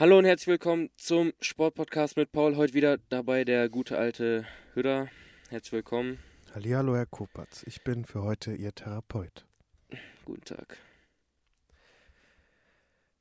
[0.00, 2.56] Hallo und herzlich willkommen zum Sportpodcast mit Paul.
[2.56, 5.08] Heute wieder dabei der gute alte Hütter.
[5.50, 6.18] Herzlich willkommen.
[6.54, 7.62] Hallihallo, Herr Kopatz.
[7.66, 9.44] Ich bin für heute Ihr Therapeut.
[10.24, 10.78] Guten Tag.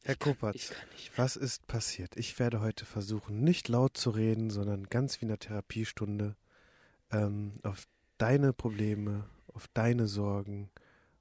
[0.04, 2.15] Herr Ich kann- Kopatz, kann nicht was ist passiert?
[2.15, 6.38] Ich werde heute versuchen, nicht laut zu reden, sondern ganz wie in der Therapiestunde
[7.12, 10.72] ähm, auf deine Probleme, auf deine Sorgen,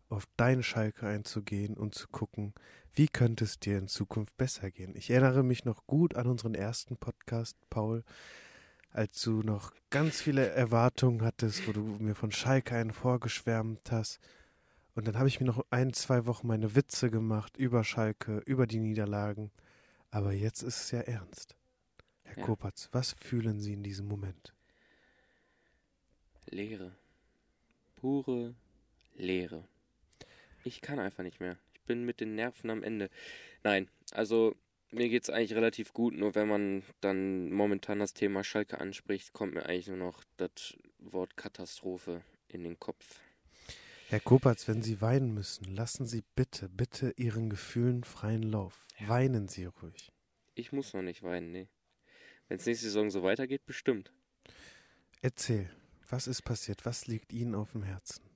[0.08, 2.54] auf deine Schalke einzugehen und zu gucken,
[2.98, 4.96] wie könnte es dir in Zukunft besser gehen.
[4.96, 8.02] Ich erinnere mich noch gut an unseren ersten Podcast, Paul,
[8.90, 14.18] als du noch ganz viele Erwartungen hattest, wo du mir von Schalke einen vorgeschwärmt hast.
[14.96, 18.66] Und dann habe ich mir noch ein, zwei Wochen meine Witze gemacht über Schalke, über
[18.66, 19.52] die Niederlagen.
[20.10, 21.56] Aber jetzt ist es ja ernst.
[22.24, 22.44] Herr Ja.
[22.44, 24.54] Kopatz, was fühlen Sie in diesem Moment?
[26.46, 26.96] Leere.
[27.94, 28.56] Pure
[29.14, 29.62] Leere.
[30.64, 31.58] Ich kann einfach nicht mehr.
[31.88, 33.10] Bin mit den Nerven am Ende.
[33.64, 34.54] Nein, also
[34.92, 39.54] mir geht's eigentlich relativ gut, nur wenn man dann momentan das Thema Schalke anspricht, kommt
[39.54, 43.20] mir eigentlich nur noch das Wort Katastrophe in den Kopf.
[44.08, 48.86] Herr Kopatz, wenn Sie weinen müssen, lassen Sie bitte, bitte Ihren Gefühlen freien Lauf.
[48.98, 49.08] Ja.
[49.08, 50.12] Weinen Sie ruhig.
[50.54, 51.68] Ich muss noch nicht weinen, nee.
[52.48, 54.12] Wenn's nächste Saison so weitergeht, bestimmt.
[55.20, 55.68] Erzähl,
[56.08, 56.86] was ist passiert?
[56.86, 58.27] Was liegt Ihnen auf dem Herzen?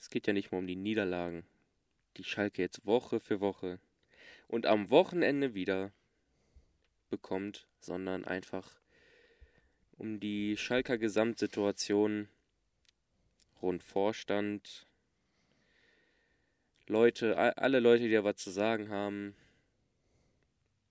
[0.00, 1.44] Es geht ja nicht mehr um die Niederlagen,
[2.16, 3.78] die Schalke jetzt Woche für Woche
[4.48, 5.92] und am Wochenende wieder
[7.10, 8.80] bekommt, sondern einfach
[9.98, 12.28] um die Schalker Gesamtsituation
[13.60, 14.86] rund Vorstand,
[16.86, 19.36] Leute, alle Leute, die da was zu sagen haben.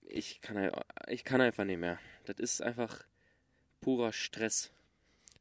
[0.03, 0.71] Ich kann, ein-
[1.07, 1.99] ich kann einfach nicht mehr.
[2.25, 3.03] Das ist einfach
[3.81, 4.71] purer Stress.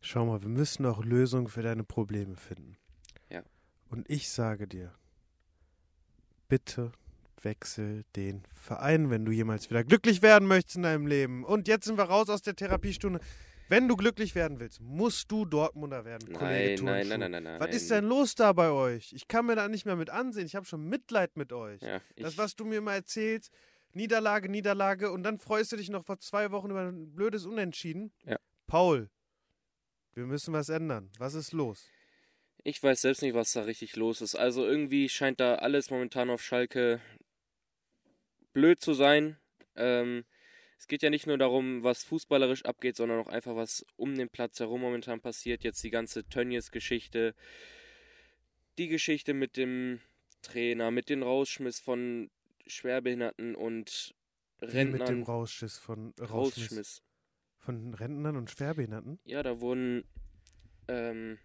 [0.01, 2.77] Schau mal, wir müssen auch Lösungen für deine Probleme finden.
[3.91, 4.93] Und ich sage dir,
[6.49, 6.93] bitte
[7.43, 11.45] wechsel den Verein, wenn du jemals wieder glücklich werden möchtest in deinem Leben.
[11.45, 13.21] Und jetzt sind wir raus aus der Therapiestunde.
[13.69, 17.43] Wenn du glücklich werden willst, musst du Dortmunder werden, Kollege Nein, nein, nein, nein, nein,
[17.43, 17.61] nein.
[17.61, 19.13] Was ist denn los da bei euch?
[19.13, 20.47] Ich kann mir da nicht mehr mit ansehen.
[20.47, 21.83] Ich habe schon Mitleid mit euch.
[21.83, 23.53] Ja, das, was du mir mal erzählst,
[23.93, 28.11] Niederlage, Niederlage, und dann freust du dich noch vor zwei Wochen über ein blödes Unentschieden.
[28.25, 28.39] Ja.
[28.67, 29.11] Paul,
[30.15, 31.11] wir müssen was ändern.
[31.19, 31.87] Was ist los?
[32.69, 34.35] Ich weiß selbst nicht, was da richtig los ist.
[34.35, 37.01] Also irgendwie scheint da alles momentan auf Schalke
[38.53, 39.39] blöd zu sein.
[39.75, 40.27] Ähm,
[40.79, 44.29] es geht ja nicht nur darum, was fußballerisch abgeht, sondern auch einfach, was um den
[44.29, 45.65] Platz herum momentan passiert.
[45.65, 47.35] Jetzt die ganze Tönnies-Geschichte,
[48.77, 50.03] die Geschichte mit dem
[50.43, 52.31] Trainer, mit dem Rausschmiss von
[52.67, 54.15] Schwerbehinderten und
[54.61, 55.23] Wie mit dem Rentnern.
[55.23, 56.31] Rausschiss von Rausschmiss.
[56.31, 57.03] Rausschmiss.
[57.57, 59.21] Von Rentnern und Schwerbehinderten?
[59.25, 60.05] Ja, da wurden
[60.87, 61.39] ähm,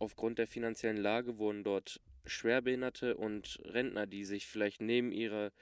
[0.00, 5.52] aufgrund der finanziellen Lage wurden dort Schwerbehinderte und Rentner, die sich vielleicht neben ihrer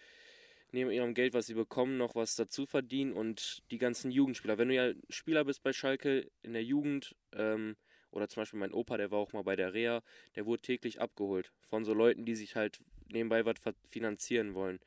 [0.71, 4.59] neben ihrem Geld, was sie bekommen, noch was dazu verdienen und die ganzen Jugendspieler.
[4.59, 7.77] Wenn du ja Spieler bist bei Schalke in der Jugend ähm,
[8.11, 10.03] oder zum Beispiel mein Opa, der war auch mal bei der Reha,
[10.35, 14.79] der wurde täglich abgeholt von so Leuten, die sich halt nebenbei was finanzieren wollen.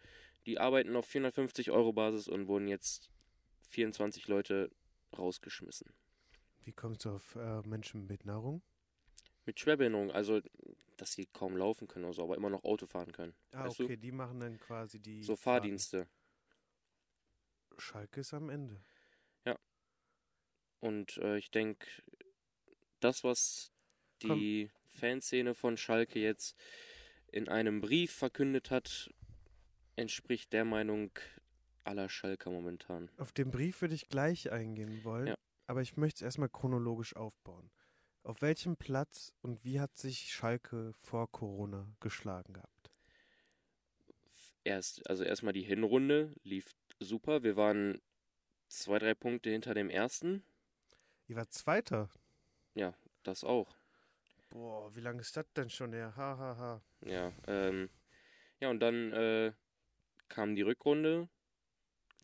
[0.46, 3.10] Die arbeiten auf 450 Euro Basis und wurden jetzt
[3.70, 4.72] 24 Leute
[5.18, 5.94] rausgeschmissen.
[6.64, 8.62] Wie kommst du auf äh, Menschen mit Nahrung?
[9.46, 10.42] Mit Schwerbehinderung, also
[10.98, 13.34] dass sie kaum laufen können oder so, aber immer noch Auto fahren können.
[13.54, 13.84] Ah, Weißt du?
[13.86, 15.24] okay, die machen dann quasi die.
[15.24, 15.36] So.
[15.36, 16.08] Fahrdienste.
[17.78, 18.82] Schalke ist am Ende.
[20.84, 21.86] Und äh, ich denke,
[23.02, 23.72] das, was
[24.20, 24.40] Komm.
[24.40, 26.56] die Fanszene von Schalke jetzt
[27.32, 29.12] in einem Brief verkündet hat,
[29.96, 31.12] entspricht der Meinung
[31.84, 33.12] aller Schalker momentan.
[33.18, 35.36] Auf den Brief würde ich gleich eingehen wollen, Ja.
[35.68, 37.70] aber ich möchte es erstmal chronologisch aufbauen.
[38.24, 42.92] Auf welchem Platz und wie hat sich Schalke vor Corona geschlagen gehabt?
[44.64, 47.42] Erst, also erstmal die Hinrunde lief super.
[47.44, 48.00] Wir waren
[48.68, 50.44] zwei, drei Punkte hinter dem ersten.
[51.28, 52.10] Ihr war Zweiter.
[53.24, 53.76] Das auch.
[54.50, 56.14] Boah, wie lange ist das denn schon her?
[56.16, 56.82] Ha, ha, ha.
[57.02, 57.90] Ja, ähm,
[58.60, 59.54] ja, und dann äh,
[60.28, 61.30] kam die Rückrunde.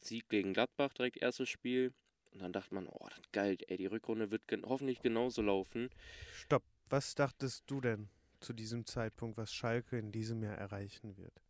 [0.01, 1.94] Sieg gegen Gladbach, direkt erstes Spiel.
[2.38, 5.42] Und dann dachte man, oh, das ist geil, ey, die Rückrunde wird gen hoffentlich genauso
[5.42, 5.89] laufen.
[6.31, 6.62] Stopp.
[6.88, 8.10] Was dachtest du denn
[8.42, 11.42] zu diesem Zeitpunkt, was Schalke in diesem Jahr erreichen wird?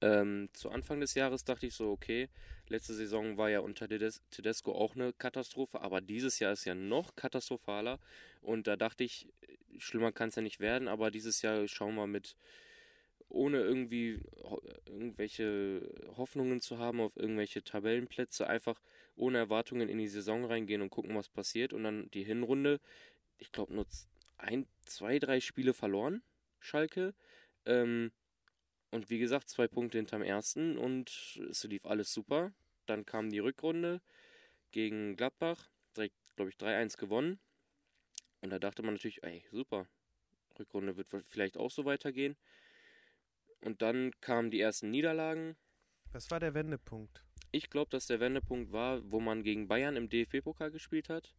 [0.00, 2.30] Ähm, zu Anfang des Jahres dachte ich so, okay,
[2.68, 6.74] letzte Saison war ja unter Tedes Tedesco auch eine Katastrophe, aber dieses Jahr ist ja
[6.74, 8.00] noch katastrophaler.
[8.40, 9.28] Und da dachte ich,
[9.76, 12.34] schlimmer kann es ja nicht werden, aber dieses Jahr schauen wir mit,
[13.32, 14.20] ohne irgendwie
[14.86, 18.80] irgendwelche Hoffnungen zu haben auf irgendwelche Tabellenplätze, einfach
[19.16, 21.72] ohne Erwartungen in die Saison reingehen und gucken, was passiert.
[21.72, 22.80] Und dann die Hinrunde,
[23.38, 23.86] ich glaube, nur
[24.38, 26.22] ein, zwei, drei Spiele verloren,
[26.60, 27.14] Schalke.
[27.66, 28.12] Ähm,
[28.90, 32.52] Und wie gesagt, zwei Punkte hinterm ersten und es lief alles super.
[32.86, 34.00] Dann kam die Rückrunde
[34.72, 37.40] gegen Gladbach, direkt, glaube ich, 3-1 gewonnen.
[38.42, 39.86] Und da dachte man natürlich, ey, super.
[40.58, 42.36] Rückrunde wird vielleicht auch so weitergehen.
[43.62, 45.56] Und dann kamen die ersten Niederlagen.
[46.12, 47.24] Was war der Wendepunkt?
[47.52, 51.34] Ich glaube, dass der Wendepunkt war, wo man gegen Bayern im DFB-Pokal gespielt hat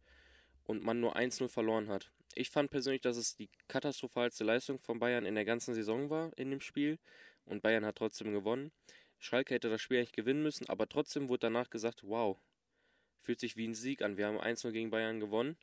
[0.64, 2.10] und man nur 1-0 verloren hat.
[2.34, 6.36] Ich fand persönlich, dass es die katastrophalste Leistung von Bayern in der ganzen Saison war
[6.36, 6.98] in dem Spiel
[7.44, 8.72] und Bayern hat trotzdem gewonnen.
[9.18, 12.40] Schalke hätte das Spiel eigentlich gewinnen müssen, aber trotzdem wurde danach gesagt, wow,
[13.20, 14.16] fühlt sich wie ein Sieg an.
[14.16, 15.56] Wir haben 1-0 gegen Bayern gewonnen.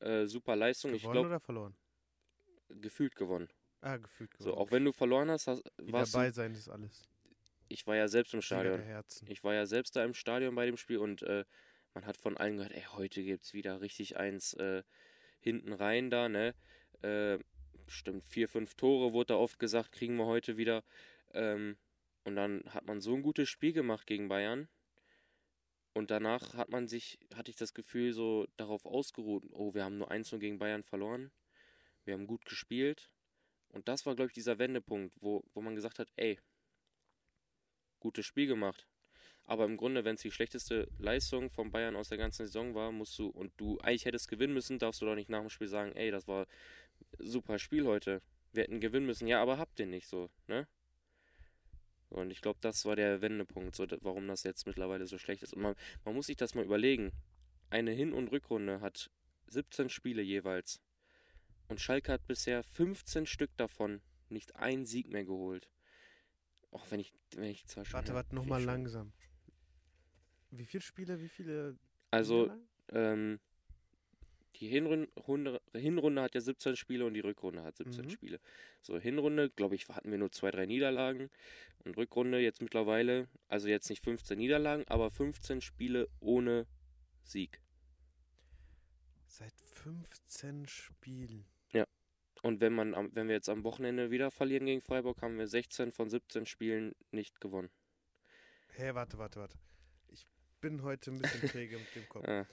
[0.00, 0.92] Äh, super Leistung.
[0.92, 1.76] Gewonnen ich glaube, oder verloren?
[2.80, 3.48] gefühlt gewonnen.
[3.82, 4.54] Ah, gefühlt gewonnen.
[4.54, 7.08] So, auch wenn du verloren hast, hast warst dabei du, sein ist alles.
[7.68, 8.80] ich war ja selbst im Stadion.
[9.26, 11.44] Ich war ja selbst da im Stadion bei dem Spiel und äh,
[11.92, 14.84] man hat von allen gehört, ey, heute gibt's wieder richtig eins äh,
[15.40, 16.54] hinten rein da, ne?
[17.02, 17.38] Äh,
[17.84, 20.84] bestimmt vier, fünf Tore wurde da oft gesagt, kriegen wir heute wieder.
[21.34, 21.76] Ähm,
[22.24, 24.68] und dann hat man so ein gutes Spiel gemacht gegen Bayern.
[25.92, 29.98] Und danach hat man sich, hatte ich das Gefühl, so darauf ausgeruht, oh, wir haben
[29.98, 31.32] nur 1 gegen Bayern verloren.
[32.04, 33.11] Wir haben gut gespielt.
[33.72, 36.38] Und das war, glaube ich, dieser Wendepunkt, wo, wo man gesagt hat, ey,
[38.00, 38.86] gutes Spiel gemacht.
[39.44, 42.92] Aber im Grunde, wenn es die schlechteste Leistung von Bayern aus der ganzen Saison war,
[42.92, 45.68] musst du, und du eigentlich hättest gewinnen müssen, darfst du doch nicht nach dem Spiel
[45.68, 46.46] sagen, ey, das war
[47.18, 48.22] super Spiel heute.
[48.52, 49.26] Wir hätten gewinnen müssen.
[49.26, 50.68] Ja, aber habt ihr nicht so, ne?
[52.10, 55.54] Und ich glaube, das war der Wendepunkt, so, warum das jetzt mittlerweile so schlecht ist.
[55.54, 57.10] Und man, man muss sich das mal überlegen.
[57.70, 59.10] Eine Hin- und Rückrunde hat
[59.46, 60.80] 17 Spiele jeweils.
[61.72, 65.70] Und Schalke hat bisher 15 Stück davon nicht einen Sieg mehr geholt.
[66.70, 67.94] Auch wenn ich, wenn ich zwar schon.
[67.94, 69.14] Warte, warte, nochmal langsam.
[70.50, 71.78] Wie viele Spiele, wie viele
[72.10, 72.52] Also,
[72.90, 73.40] ähm,
[74.56, 78.10] die Hinrunde, Hinrunde hat ja 17 Spiele und die Rückrunde hat 17 Mhm.
[78.10, 78.40] Spiele.
[78.82, 81.30] So, Hinrunde, glaube ich, hatten wir nur zwei, drei Niederlagen.
[81.86, 86.66] Und Rückrunde jetzt mittlerweile, also jetzt nicht 15 Niederlagen, aber 15 Spiele ohne
[87.24, 87.62] Sieg.
[89.26, 91.46] Seit 15 Spielen.
[92.42, 95.92] Und wenn man wenn wir jetzt am Wochenende wieder verlieren gegen Freiburg, haben wir 16
[95.92, 97.70] von 17 Spielen nicht gewonnen.
[98.74, 99.58] Hä, warte, warte, warte.
[100.08, 100.26] Ich
[100.60, 102.26] bin heute ein bisschen träge mit dem Kopf.
[102.26, 102.46] Ah,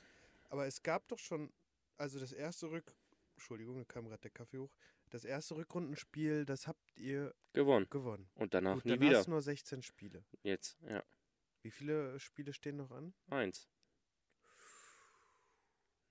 [0.50, 1.52] Aber es gab doch schon,
[1.98, 2.94] also das erste Rück...
[3.36, 4.72] Entschuldigung, da kam gerade der Kaffee hoch.
[5.10, 7.88] Das erste Rückrundenspiel, das habt ihr gewonnen.
[7.90, 8.30] gewonnen.
[8.36, 9.30] Und danach Gut, nie dann wieder.
[9.30, 10.24] nur 16 Spiele.
[10.44, 11.02] Jetzt, ja.
[11.62, 13.14] Wie viele Spiele stehen noch an?
[13.30, 13.70] Eins.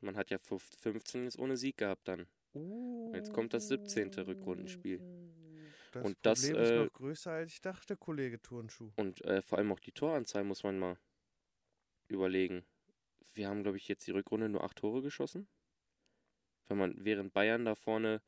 [0.01, 2.27] Man hat ja 15 15 jetzt ohne Sieg gehabt dann.
[3.15, 4.11] Jetzt kommt das 17.
[4.15, 5.01] Rückrundenspiel.
[5.93, 8.91] Das Und das, Problem ist äh, noch größer, als ich dachte, Kollege Turnschuh.
[8.97, 10.99] Und äh, vor allem auch die Toranzahl muss man mal
[12.09, 12.65] überlegen.
[13.35, 15.49] Wir haben, glaube ich, jetzt die Rückrunde nur acht Tore geschossen.
[16.69, 18.21] Wenn man während Bayern da vorne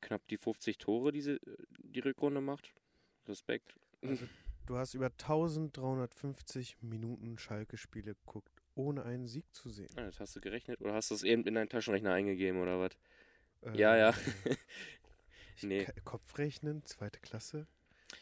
[0.00, 1.40] knapp die 50 Tore diese
[1.78, 2.72] die Rückrunde macht.
[3.26, 3.76] Respekt.
[4.02, 4.26] Also,
[4.66, 9.88] du hast über 1350 Minuten Schalke-Spiele geguckt, ohne einen Sieg zu sehen.
[9.96, 12.78] Ah, das hast du gerechnet oder hast du es eben in deinen Taschenrechner eingegeben oder
[12.78, 12.92] was?
[13.62, 14.14] Äh, Ja, ja.
[15.56, 15.86] ich Nee.
[16.04, 17.66] Kopfrechnen, zweite Klasse.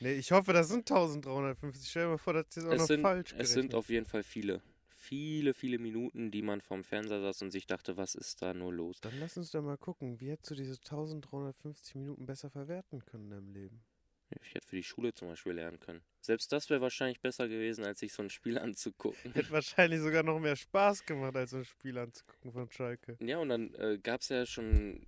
[0.01, 1.89] Nee, ich hoffe, das sind 1350.
[1.89, 3.75] Stell dir mal vor, das ist auch Es noch sind, falsch es sind gerechnet.
[3.75, 4.63] auf jeden Fall viele.
[4.89, 8.73] Viele, viele Minuten, die man vorm Fernseher saß und sich dachte, was ist da nur
[8.73, 8.99] los?
[9.01, 13.25] Dann lass uns doch mal gucken, wie hättest du diese 1350 Minuten besser verwerten können
[13.25, 13.85] in deinem Leben?
[14.43, 16.03] Ich hätte für die Schule zum Beispiel lernen können.
[16.21, 19.33] Selbst das wäre wahrscheinlich besser gewesen, als sich so ein Spiel anzugucken.
[19.33, 23.17] Hätte wahrscheinlich sogar noch mehr Spaß gemacht, als so ein Spiel anzugucken von Schalke.
[23.21, 25.07] Ja, und dann äh, gab es ja schon,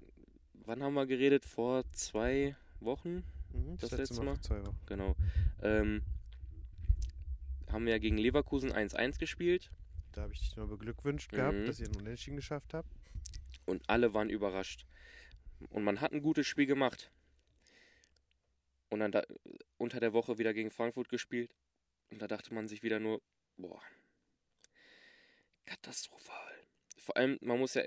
[0.64, 1.44] wann haben wir geredet?
[1.44, 3.24] Vor zwei Wochen?
[3.52, 4.34] Mhm, Das letzte letzte Mal?
[4.34, 4.78] vor zwei Wochen.
[4.86, 5.16] Genau.
[5.62, 6.02] Ähm,
[7.70, 9.70] haben wir ja gegen Leverkusen 1-1 gespielt
[10.12, 11.66] Da habe ich dich nur beglückwünscht gehabt, Mhm.
[11.66, 12.88] dass ihr einen Unentschieden geschafft habt.
[13.66, 14.86] und alle waren überrascht.
[15.70, 17.10] Und man hat ein gutes Spiel gemacht.
[18.90, 19.22] Und dann da,
[19.76, 21.54] unter der Woche wieder gegen Frankfurt gespielt.
[22.10, 23.20] Und da dachte man sich wieder nur,
[23.56, 23.82] boah,
[25.66, 26.54] katastrophal.
[26.98, 27.82] Vor allem, man muss ja,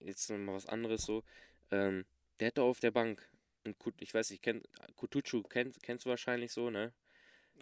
[0.00, 1.22] jetzt mal was anderes so,
[1.70, 2.04] ähm,
[2.40, 3.26] der da auf der Bank,
[3.64, 4.62] ein Kut, ich weiß nicht, kenn,
[4.96, 6.92] Kutucu kennt, kennst du wahrscheinlich so, ne?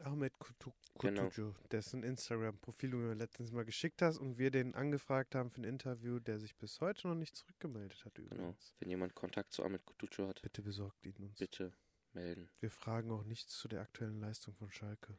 [0.05, 1.25] Ahmed Kutu- Genau.
[1.29, 5.61] Kutucu, dessen Instagram-Profil du mir letztens mal geschickt hast und wir den angefragt haben für
[5.61, 8.27] ein Interview, der sich bis heute noch nicht zurückgemeldet hat Genau.
[8.33, 8.75] übrigens.
[8.79, 11.39] Wenn jemand Kontakt zu Ahmed Kutucu hat, Bitte besorgt ihn uns.
[11.39, 11.73] bitte
[12.15, 12.49] melden.
[12.61, 15.19] Wir fragen auch nichts zu der aktuellen Leistung von Schalke.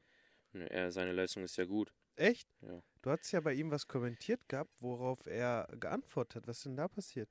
[0.51, 1.93] Ne, Er, seine Leistung ist ja gut.
[2.15, 2.47] Echt?
[2.62, 2.83] Ja.
[3.01, 6.47] Du hast ja bei ihm was kommentiert gehabt, worauf er geantwortet hat.
[6.47, 7.29] Was ist denn da passiert?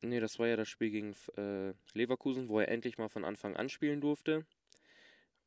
[0.00, 3.56] Nee, das war ja das Spiel gegen äh, Leverkusen, wo er endlich mal von Anfang
[3.56, 4.46] an spielen durfte.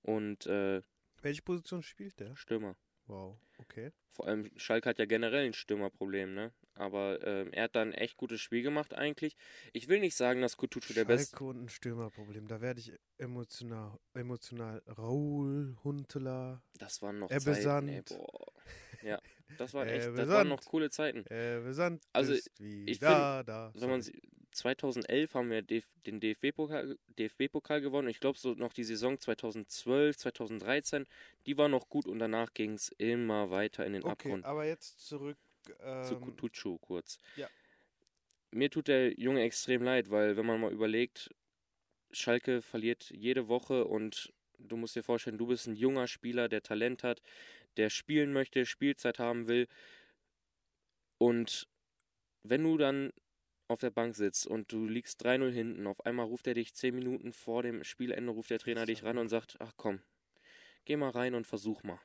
[0.02, 0.82] Und äh,
[1.22, 2.36] Welche Position spielt der?
[2.36, 2.76] Stürmer.
[3.08, 3.92] Wow, okay.
[4.12, 6.54] Vor allem Schalke hat ja generell ein Stürmerproblem, ne?
[6.82, 9.38] Aber ähm, er hat dann echt gutes Spiel gemacht eigentlich.
[9.72, 11.30] Ich will nicht sagen, dass Kutucu der beste.
[11.38, 12.48] Schalke und ein Stürmerproblem.
[12.48, 14.00] Da werde ich emotional.
[14.16, 14.82] emotional.
[14.98, 18.04] Raul, Huntela, Das waren noch Zeiten, ey.
[19.04, 19.20] Ja,
[19.60, 21.26] das war echt, das waren noch coole Zeiten.
[21.28, 23.72] äh, Sand Also, ich wieder da.
[23.76, 24.16] Wenn man Sorry.
[24.22, 28.10] sie- 2011 haben wir den DFB-Pokal DFB-Pokal gewonnen.
[28.10, 31.06] Ich glaube, so noch die Saison 2012, 2013,
[31.46, 34.44] die war noch gut und danach ging es immer weiter in den Okay, Abgrund.
[34.46, 35.38] aber jetzt zurück.
[36.02, 37.18] Zu Ähm, Kutucu kurz.
[37.36, 37.48] ja.
[38.52, 41.30] Mir tut der Junge extrem leid, weil wenn man mal überlegt,
[42.12, 46.62] Schalke verliert jede Woche und du musst dir vorstellen, du bist ein junger Spieler, der
[46.62, 47.22] Talent hat,
[47.78, 49.68] der spielen möchte, Spielzeit haben will.
[51.18, 51.68] Und
[52.44, 53.14] wenn du dann
[53.68, 56.94] auf der Bank sitzt und du liegst 3-0 hinten, auf einmal ruft er dich 10
[56.96, 60.02] Minuten vor dem Spielende, ruft der Trainer dich ran und sagt, ach komm,
[60.86, 62.00] geh mal rein und versuch mal.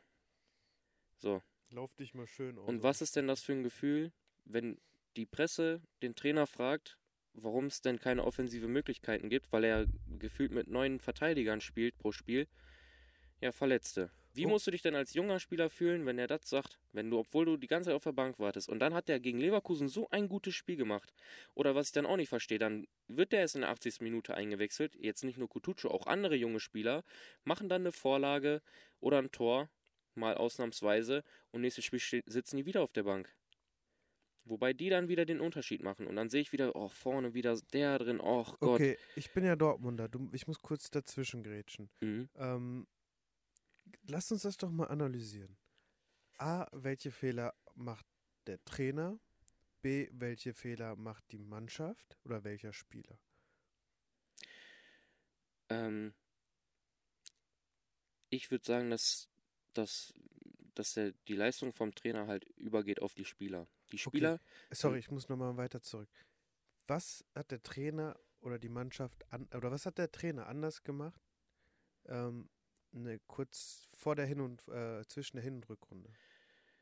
[1.18, 2.68] So, Lauf dich mal schön auf.
[2.68, 4.12] und was ist denn das für ein Gefühl,
[4.44, 4.78] wenn
[5.16, 6.98] die Presse den Trainer fragt,
[7.32, 9.86] warum es denn keine offensive Möglichkeiten gibt, weil er
[10.18, 12.46] gefühlt mit neun Verteidigern spielt pro Spiel?
[13.40, 14.10] Ja, Verletzte.
[14.32, 14.50] Wie Oh.
[14.50, 16.78] musst du dich denn als junger Spieler fühlen, wenn er das sagt?
[16.92, 19.18] Wenn du, obwohl du die ganze Zeit auf der Bank wartest und dann hat er
[19.18, 21.12] gegen Leverkusen so ein gutes Spiel gemacht.
[21.54, 24.00] Oder was ich dann auch nicht verstehe, dann wird der erst in der 80.
[24.00, 24.94] Minute eingewechselt.
[24.96, 27.02] Jetzt nicht nur Kutucu, auch andere junge Spieler
[27.44, 28.60] machen dann eine Vorlage
[29.00, 29.70] oder ein Tor,
[30.16, 33.34] mal ausnahmsweise, und nächstes Spiel sitzen die wieder auf der Bank.
[34.44, 36.06] Wobei die dann wieder den Unterschied machen.
[36.06, 38.80] Und dann sehe ich wieder, oh, vorne wieder der drin, oh Gott.
[38.80, 40.08] Okay, ich bin ja Dortmunder.
[40.08, 41.90] Du, ich muss kurz dazwischen grätschen.
[42.00, 42.28] Mhm.
[42.36, 42.86] Ähm,
[44.06, 45.56] lass uns das doch mal analysieren.
[46.38, 48.06] A, welche Fehler macht
[48.46, 49.18] der Trainer?
[49.82, 53.18] B, welche Fehler macht die Mannschaft oder welcher Spieler?
[55.68, 56.14] Ähm,
[58.30, 59.28] ich würde sagen, dass,
[59.78, 60.14] dass,
[60.74, 63.66] dass der, die Leistung vom Trainer halt übergeht auf die Spieler.
[63.92, 64.40] Die Spieler,
[64.70, 66.08] Sorry, ich muss nochmal weiter zurück.
[66.86, 71.20] Was hat der Trainer oder die Mannschaft an, oder was hat der Trainer anders gemacht?
[72.06, 72.48] Ähm,
[72.92, 76.10] ne, kurz vor der Hin- und äh, zwischen der Hin- und Rückrunde.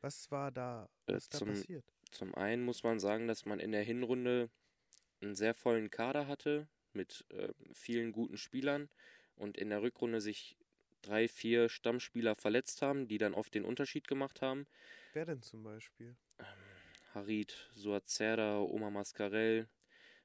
[0.01, 1.85] Was war da, Äh, was da zum- passiert?
[2.11, 4.49] zum einen muss man sagen, dass man in der Hinrunde
[5.21, 8.89] einen sehr vollen Kader hatte mit äh, vielen guten Spielern
[9.35, 10.57] und in der Rückrunde sich
[11.05, 14.65] drei, vier Stammspieler verletzt haben, die dann oft den Unterschied gemacht haben.
[15.13, 16.15] Wer denn zum Beispiel?
[17.13, 19.67] Harid, Suazerda, Omar Mascarell,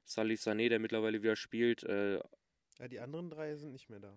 [0.03, 1.83] Salif Sané, der mittlerweile wieder spielt.
[1.83, 2.19] Äh,
[2.79, 4.13] Ja, die anderen drei sind nicht mehr da.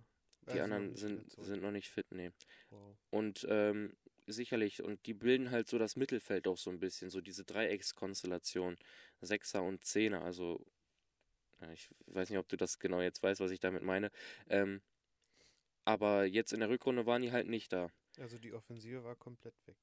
[0.47, 2.31] die Also anderen sind, sind noch nicht fit, nee.
[2.71, 2.97] Wow.
[3.11, 7.21] Und ähm, sicherlich, und die bilden halt so das Mittelfeld auch so ein bisschen, so
[7.21, 8.77] diese Dreieckskonstellation,
[9.21, 10.65] Sechser und Zehner, also
[11.73, 14.11] ich weiß nicht, ob du das genau jetzt weißt, was ich damit meine.
[14.49, 14.83] Ähm,
[15.85, 17.91] aber jetzt in der Rückrunde waren die halt nicht da.
[18.19, 19.77] Also die Offensive war komplett weg.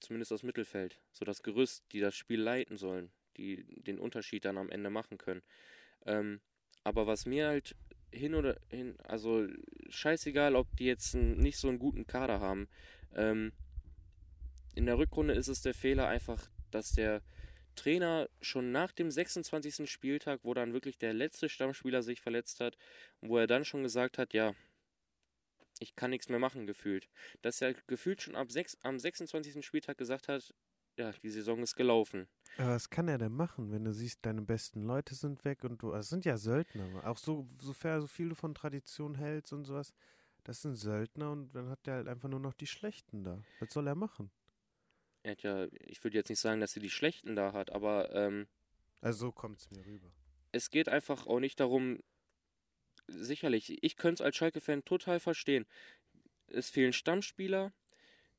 [0.00, 1.00] Zumindest das Mittelfeld.
[1.12, 5.18] So das Gerüst, die das Spiel leiten sollen, die den Unterschied dann am Ende machen
[5.18, 5.42] können.
[6.06, 6.40] Ähm,
[6.84, 7.76] aber was mir halt
[8.10, 9.46] hin oder hin, also
[9.88, 12.68] scheißegal, ob die jetzt nicht so einen guten Kader haben.
[13.14, 13.52] Ähm,
[14.74, 17.22] in der Rückrunde ist es der Fehler einfach, dass der
[17.74, 19.90] Trainer schon nach dem 26.
[19.90, 22.76] Spieltag, wo dann wirklich der letzte Stammspieler sich verletzt hat,
[23.20, 24.54] wo er dann schon gesagt hat, ja,
[25.80, 27.08] ich kann nichts mehr machen, gefühlt.
[27.42, 29.64] Dass er gefühlt schon ab sechs, am 26.
[29.64, 30.54] Spieltag gesagt hat,
[30.96, 32.28] ja, die Saison ist gelaufen.
[32.56, 35.82] Aber was kann er denn machen, wenn du siehst, deine besten Leute sind weg und
[35.82, 39.64] du, das sind ja Söldner, auch so, sofern so viel du von Tradition hältst und
[39.64, 39.92] sowas,
[40.44, 43.42] das sind Söldner und dann hat der halt einfach nur noch die Schlechten da.
[43.58, 44.30] Was soll er machen?
[45.22, 48.14] Er hat ja, ich würde jetzt nicht sagen, dass er die Schlechten da hat, aber
[48.14, 48.46] ähm,
[49.00, 50.12] Also so kommt es mir rüber.
[50.52, 51.98] es geht einfach auch nicht darum,
[53.06, 55.66] sicherlich, ich könnte es als Schalke-Fan total verstehen.
[56.48, 57.72] Es fehlen Stammspieler,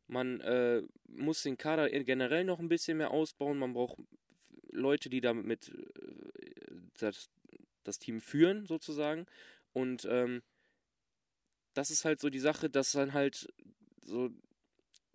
[0.08, 3.98] man äh, muss den Kader generell noch ein bisschen mehr ausbauen, man braucht
[4.72, 7.30] Leute, die damit äh, das,
[7.84, 9.26] das Team führen, sozusagen.
[9.74, 10.44] Und ähm,
[11.74, 13.52] das ist halt so die Sache, dass dann halt
[14.06, 14.30] so,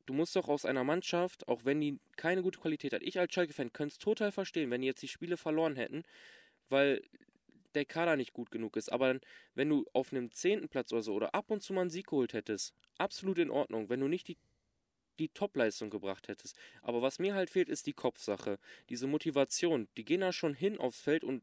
[0.07, 3.33] du musst doch aus einer Mannschaft, auch wenn die keine gute Qualität hat, ich als
[3.33, 6.03] Schalke-Fan könnte es total verstehen, wenn die jetzt die Spiele verloren hätten,
[6.69, 7.03] weil
[7.75, 8.91] der Kader nicht gut genug ist.
[8.91, 9.19] Aber
[9.55, 12.09] wenn du auf einem zehnten Platz oder so oder ab und zu mal einen Sieg
[12.09, 13.89] geholt hättest, absolut in Ordnung.
[13.89, 14.39] Wenn du nicht die,
[15.19, 16.57] die Top-Leistung gebracht hättest.
[16.83, 18.59] Aber was mir halt fehlt, ist die Kopfsache.
[18.89, 19.89] Diese Motivation.
[19.97, 21.43] Die gehen da schon hin aufs Feld und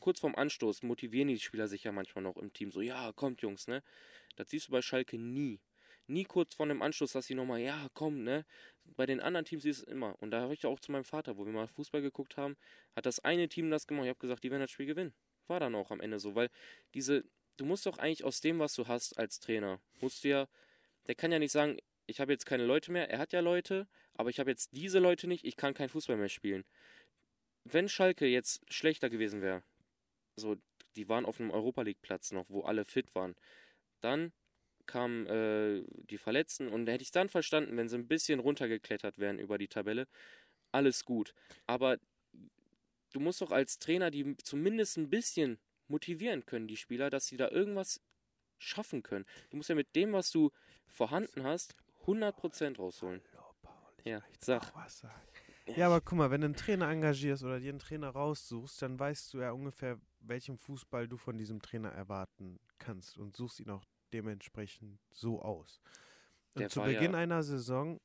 [0.00, 2.70] kurz vorm Anstoß motivieren die Spieler sich ja manchmal noch im Team.
[2.70, 3.82] So, ja, kommt Jungs, ne?
[4.36, 5.60] Das siehst du bei Schalke nie.
[6.06, 8.44] Nie kurz vor dem Anstoß, dass sie nochmal, ja, komm, ne?
[8.96, 10.20] Bei den anderen Teams ist es immer.
[10.20, 12.56] Und da habe ich auch zu meinem Vater, wo wir mal Fußball geguckt haben,
[12.94, 14.04] hat das eine Team das gemacht.
[14.04, 15.14] Ich habe gesagt, die werden das Spiel gewinnen.
[15.46, 16.50] War dann auch am Ende so, weil
[16.94, 17.24] diese,
[17.56, 20.48] du musst doch eigentlich aus dem, was du hast als Trainer, musst du ja,
[21.06, 23.86] der kann ja nicht sagen, ich habe jetzt keine Leute mehr, er hat ja Leute,
[24.14, 26.64] aber ich habe jetzt diese Leute nicht, ich kann kein Fußball mehr spielen.
[27.64, 29.62] Wenn Schalke jetzt schlechter gewesen wäre,
[30.36, 30.56] so,
[30.96, 33.34] die waren auf einem Europa League Platz noch, wo alle fit waren,
[34.00, 34.32] dann
[34.86, 39.38] kamen äh, die Verletzten und hätte ich dann verstanden, wenn sie ein bisschen runtergeklettert wären
[39.38, 40.06] über die Tabelle,
[40.72, 41.34] alles gut.
[41.66, 41.98] Aber
[43.14, 47.36] du musst doch als Trainer die zumindest ein bisschen motivieren können, die Spieler, dass sie
[47.36, 48.00] da irgendwas
[48.58, 49.24] schaffen können.
[49.50, 50.50] Du musst ja mit dem, was du
[50.86, 51.74] vorhanden hast,
[52.06, 53.22] 100% rausholen.
[53.98, 54.72] Ich Ja, möchte sag.
[55.76, 58.98] Ja, aber guck mal, wenn du einen Trainer engagierst oder dir einen Trainer raussuchst, dann
[58.98, 63.70] weißt du ja ungefähr, welchen Fußball du von diesem Trainer erwarten kannst und suchst ihn
[63.70, 65.80] auch dementsprechend so aus.
[66.54, 67.98] Und Der zu Beginn ja- einer Saison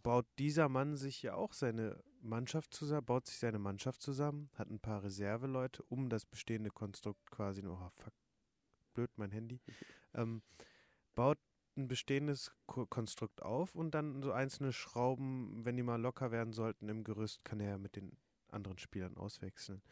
[0.00, 4.70] baut dieser Mann sich ja auch seine Mannschaft zusammen, baut sich seine Mannschaft zusammen, hat
[4.70, 8.14] ein paar Reserveleute, um das bestehende Konstrukt quasi noch, oh, fuck,
[8.94, 9.60] blöd, mein Handy,
[10.14, 10.42] ähm,
[11.14, 11.38] baut
[11.76, 16.52] ein bestehendes Ko Konstrukt auf und dann so einzelne Schrauben, wenn die mal locker werden
[16.52, 18.16] sollten im Gerüst, kann er ja mit den
[18.48, 19.82] anderen Spielern auswechseln.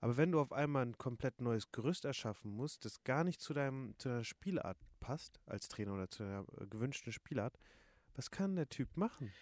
[0.00, 3.52] Aber wenn du auf einmal ein komplett neues Gerüst erschaffen musst, das gar nicht zu,
[3.52, 7.58] deinem, zu deiner Spielart passt, als Trainer oder zu deiner äh, gewünschten Spielart,
[8.14, 9.32] was kann der Typ machen?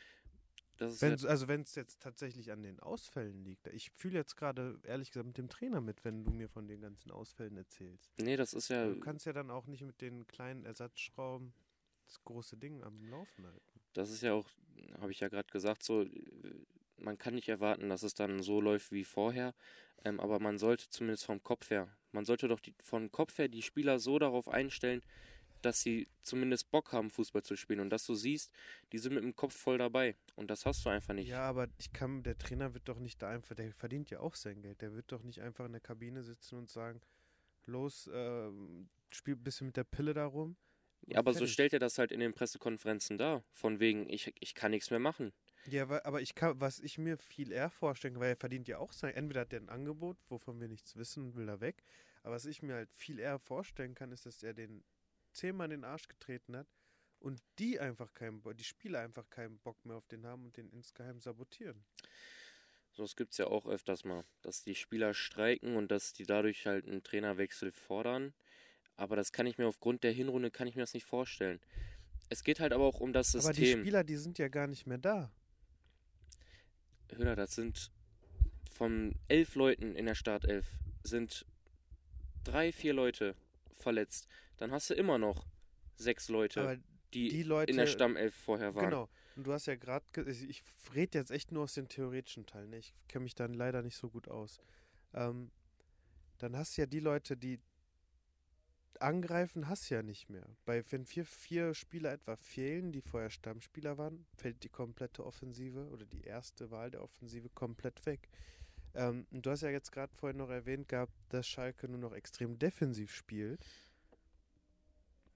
[0.81, 3.67] Wenn, also wenn es jetzt tatsächlich an den Ausfällen liegt.
[3.69, 6.81] Ich fühle jetzt gerade, ehrlich gesagt, mit dem Trainer mit, wenn du mir von den
[6.81, 8.13] ganzen Ausfällen erzählst.
[8.21, 11.53] nee, das ist ja, Du kannst ja dann auch nicht mit den kleinen Ersatzschrauben
[12.07, 13.81] das große Ding am Laufen halten.
[13.93, 14.49] das ist ja auch,
[15.01, 16.07] habe ich ja gerade gesagt, so,
[16.97, 19.55] man kann nicht erwarten, dass es dann so läuft wie vorher,
[20.05, 23.49] ähm, aber man sollte zumindest vom Kopf her, man sollte doch die, vom Kopf her
[23.49, 25.03] die Spieler so darauf einstellen,
[25.63, 28.53] dass sie zumindest Bock haben, Fußball zu spielen und dass du siehst,
[28.93, 31.29] die sind mit dem Kopf voll dabei und das hast du einfach nicht.
[31.29, 34.35] Ja, aber ich kann, der Trainer wird doch nicht da einfach, der verdient ja auch
[34.35, 34.81] sein Geld.
[34.83, 37.01] Der wird doch nicht einfach in der Kabine sitzen und sagen,
[37.67, 40.57] los, ähm, spiel ein bisschen mit der Pille da rum.
[41.07, 44.55] Ja, aber so stellt er das halt in den Pressekonferenzen dar, von wegen, ich, ich
[44.55, 45.33] kann nichts mehr machen.
[45.67, 48.79] Ja, aber ich kann, was ich mir viel eher vorstellen kann, weil er verdient ja
[48.79, 51.83] auch sein, entweder hat er ein Angebot, wovon wir nichts wissen und will da weg,
[52.23, 54.83] aber was ich mir halt viel eher vorstellen kann, ist, dass er den
[55.39, 56.67] zehnmal in den Arsch getreten hat
[57.21, 60.69] und die einfach keinen, die Spieler einfach keinen Bock mehr auf den haben und den
[60.71, 61.85] insgeheim sabotieren.
[62.93, 66.25] So, das gibt es ja auch öfters mal, dass die Spieler streiken und dass die
[66.25, 68.35] dadurch halt einen Trainerwechsel fordern.
[68.97, 71.61] Aber das kann ich mir aufgrund der Hinrunde kann ich mir das nicht vorstellen.
[72.29, 73.81] Es geht halt aber auch um das Aber die System.
[73.83, 75.31] Spieler, die sind ja gar nicht mehr da.
[77.17, 77.91] Hör, das sind
[78.73, 80.67] von elf Leuten in der Startelf
[81.05, 81.47] sind
[82.45, 83.35] drei, vier Leute
[83.75, 84.29] verletzt.
[84.59, 85.47] Dann hast du immer noch
[85.97, 86.81] sechs Leute,
[87.15, 88.85] die, die Leute, in der Stammelf vorher waren.
[88.85, 89.09] Genau.
[89.37, 90.63] Und du hast ja gerade, ich
[90.95, 92.79] rede jetzt echt nur aus dem theoretischen Teil, ne?
[92.79, 94.61] ich kenne mich dann leider nicht so gut aus.
[95.15, 95.51] Ähm,
[96.39, 97.61] dann hast du ja die Leute, die
[99.01, 100.47] angreifen, hast du ja nicht mehr.
[100.65, 105.87] Bei, wenn vier, vier Spieler etwa fehlen, die vorher Stammspieler waren, fällt die komplette Offensive
[105.89, 108.29] oder die erste Wahl der Offensive komplett weg.
[108.95, 112.13] Ähm, und du hast ja jetzt gerade vorhin noch erwähnt gehabt, dass Schalke nur noch
[112.13, 113.65] extrem defensiv spielt.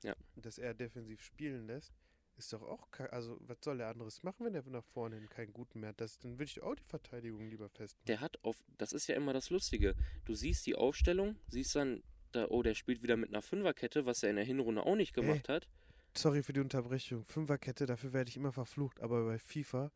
[0.03, 0.15] Ja.
[0.37, 1.93] Dass er defensiv spielen lässt.
[2.39, 5.53] Ist doch auch, also was soll er anderes machen, wenn er nach vorne hin keinen
[5.53, 6.01] guten mehr hat?
[6.01, 8.07] Das, dann würde ich auch die Verteidigung lieber festmachen.
[8.07, 9.95] Der hat auf, das ist ja immer das Lustige.
[10.25, 14.23] Du siehst die Aufstellung, siehst dann, da, oh, der spielt wieder mit einer Fünferkette, was
[14.23, 15.69] er in der Hinrunde auch nicht gemacht hat.
[16.17, 17.25] Sorry für die Unterbrechung.
[17.25, 19.93] Fünferkette, dafür werde ich immer verflucht, aber bei FIFA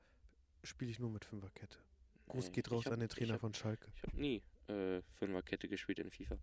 [0.62, 1.78] spiele ich nur mit Fünferkette.
[2.28, 3.90] Gruß Nee, geht raus hab- an den Trainer hab- von Schalke.
[3.96, 6.36] Ich habe nie äh, Fünferkette gespielt in FIFA.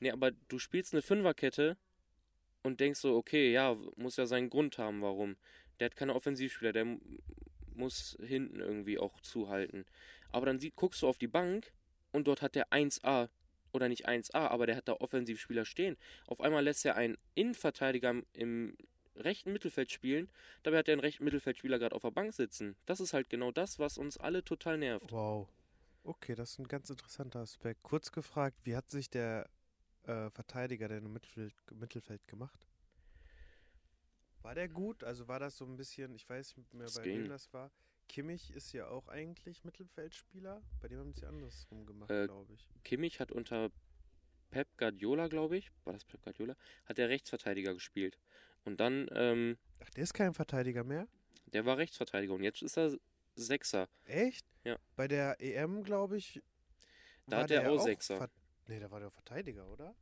[0.00, 1.78] Nee, aber du spielst eine Fünferkette
[2.62, 5.36] und denkst so, okay, ja, muss ja seinen Grund haben, warum.
[5.80, 6.98] Der hat keine Offensivspieler, der
[7.74, 9.84] muss hinten irgendwie auch zuhalten.
[10.32, 11.72] Aber dann sie- guckst du auf die Bank
[12.12, 13.28] und dort hat der 1A
[13.72, 15.96] oder nicht 1A, aber der hat da Offensivspieler stehen.
[16.26, 18.76] Auf einmal lässt er einen Innenverteidiger im
[19.14, 20.28] rechten Mittelfeld spielen,
[20.62, 22.76] dabei hat er einen rechten Mittelfeldspieler gerade auf der Bank sitzen.
[22.86, 25.10] Das ist halt genau das, was uns alle total nervt.
[25.10, 25.48] Wow.
[26.04, 27.82] Okay, das ist ein ganz interessanter Aspekt.
[27.82, 29.48] Kurz gefragt, wie hat sich der
[30.08, 32.66] äh, Verteidiger denn im Mittelfeld, Mittelfeld gemacht?
[34.42, 35.04] War der gut?
[35.04, 37.70] Also war das so ein bisschen, ich weiß nicht mehr, Das bei wem das war.
[38.08, 40.62] Kimmich ist ja auch eigentlich Mittelfeldspieler.
[40.80, 42.66] Bei dem haben sie andersrum gemacht, Äh, glaube ich.
[42.84, 43.70] Kimmich hat unter
[44.50, 48.18] Pep Guardiola, glaube ich, war das Pep Guardiola, hat der Rechtsverteidiger gespielt.
[48.64, 51.06] Und dann, ähm, Ach, der ist kein Verteidiger mehr?
[51.52, 52.96] der war Rechtsverteidiger und jetzt ist er
[53.34, 53.88] Sechser.
[54.04, 54.46] Echt?
[54.64, 54.78] Ja.
[54.96, 56.42] Bei der EM, glaube ich.
[57.26, 58.28] Da war hat der der auch Sechser.
[58.68, 59.94] Nee, da war der Verteidiger, oder?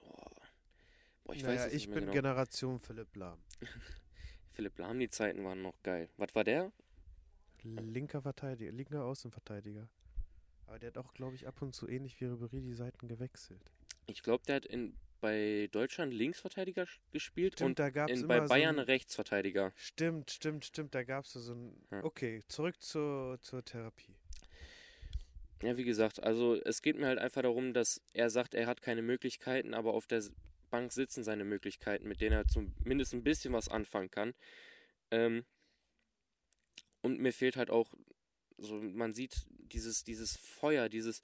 [0.00, 0.30] Boah,
[1.24, 2.12] Boah ich naja, weiß es ich bin genau.
[2.12, 3.38] Generation Philipp Lahm.
[4.52, 6.08] Philipp Lahm, die Zeiten waren noch geil.
[6.16, 6.72] Was war der?
[7.62, 9.88] Linker Verteidiger, linker Außenverteidiger.
[10.66, 13.60] Aber der hat auch, glaube ich, ab und zu ähnlich wie Ribéry die Seiten gewechselt.
[14.06, 18.78] Ich glaube, der hat in bei Deutschland Linksverteidiger gespielt Stimmt, und in, bei so Bayern
[18.78, 19.72] ein- Rechtsverteidiger.
[19.74, 20.94] Stimmt, stimmt, stimmt.
[20.94, 21.86] Da gab es so ein.
[21.90, 22.04] Ja.
[22.04, 24.15] Okay, zurück zur, zur Therapie.
[25.62, 28.82] Ja, wie gesagt, also es geht mir halt einfach darum, dass er sagt, er hat
[28.82, 30.22] keine Möglichkeiten, aber auf der
[30.70, 34.34] Bank sitzen seine Möglichkeiten, mit denen er zumindest ein bisschen was anfangen kann.
[35.10, 35.44] Ähm,
[37.00, 37.94] und mir fehlt halt auch,
[38.58, 41.22] so man sieht dieses, dieses Feuer, dieses,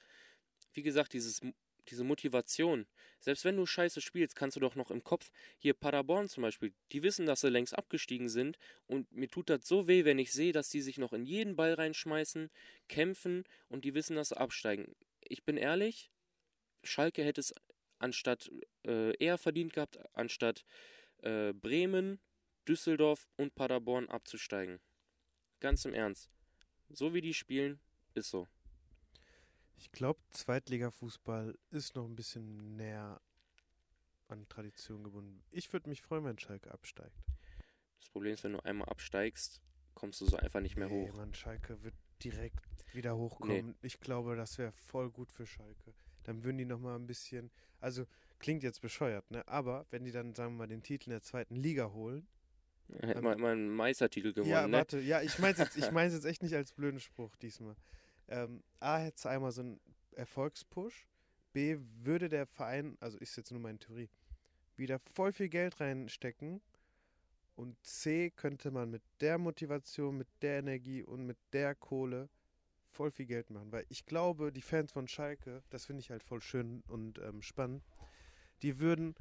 [0.73, 1.41] wie gesagt, dieses,
[1.89, 2.87] diese Motivation.
[3.23, 6.75] Selbst wenn du scheiße spielst, kannst du doch noch im Kopf, hier Paderborn zum Beispiel,
[6.91, 8.59] die wissen, dass sie längst abgestiegen sind
[8.89, 11.55] und mir tut das so weh, wenn ich sehe, dass die sich noch in jeden
[11.55, 12.51] Ball reinschmeißen,
[12.89, 14.97] kämpfen und die wissen, dass sie absteigen.
[15.21, 16.11] Ich bin ehrlich,
[16.83, 17.55] Schalke hätte es
[18.01, 18.51] anstatt
[18.85, 20.65] äh, eher verdient gehabt, anstatt
[21.19, 22.19] äh, Bremen,
[22.67, 24.81] Düsseldorf und Paderborn abzusteigen.
[25.61, 26.29] Ganz im Ernst.
[26.91, 27.79] So wie die spielen,
[28.15, 28.49] ist so.
[29.83, 33.21] Ich glaube, Zweitliga-Fußball ist noch ein bisschen näher
[34.29, 35.43] an Tradition gebunden.
[35.51, 37.21] Ich würde mich freuen, wenn Schalke absteigt.
[37.99, 39.61] Das Problem ist, wenn du einmal absteigst,
[39.95, 41.17] kommst du so einfach nicht mehr Nee, hoch.
[41.17, 42.65] Mann, Schalke wird direkt
[42.95, 43.75] wieder hochkommen.
[43.83, 45.93] Ich glaube, das wäre voll gut für Schalke.
[46.23, 48.07] Dann würden die nochmal ein bisschen, also
[48.39, 49.47] klingt jetzt bescheuert, ne?
[49.49, 52.29] Aber wenn die dann, sagen wir mal, den Titel in der zweiten Liga holen.
[53.01, 54.77] Hätte man immer einen Meistertitel gewonnen, ja, ne?
[54.77, 57.75] warte, ja, ich meine jetzt, ich jetzt echt nicht als blöden Spruch diesmal.
[58.29, 59.81] Ähm, A, hätte es einmal so einen
[60.13, 61.07] Erfolgspush.
[61.53, 64.09] B, würde der Verein, also ist jetzt nur meine Theorie,
[64.77, 66.63] wieder voll viel Geld reinstecken.
[67.55, 72.29] Und C, könnte man mit der Motivation, mit der Energie und mit der Kohle
[72.93, 73.73] voll viel Geld machen.
[73.73, 77.43] Weil ich glaube, die Fans von Schalke, das finde ich halt voll schön und ähm,
[77.43, 77.85] spannend,
[78.63, 79.15] die würden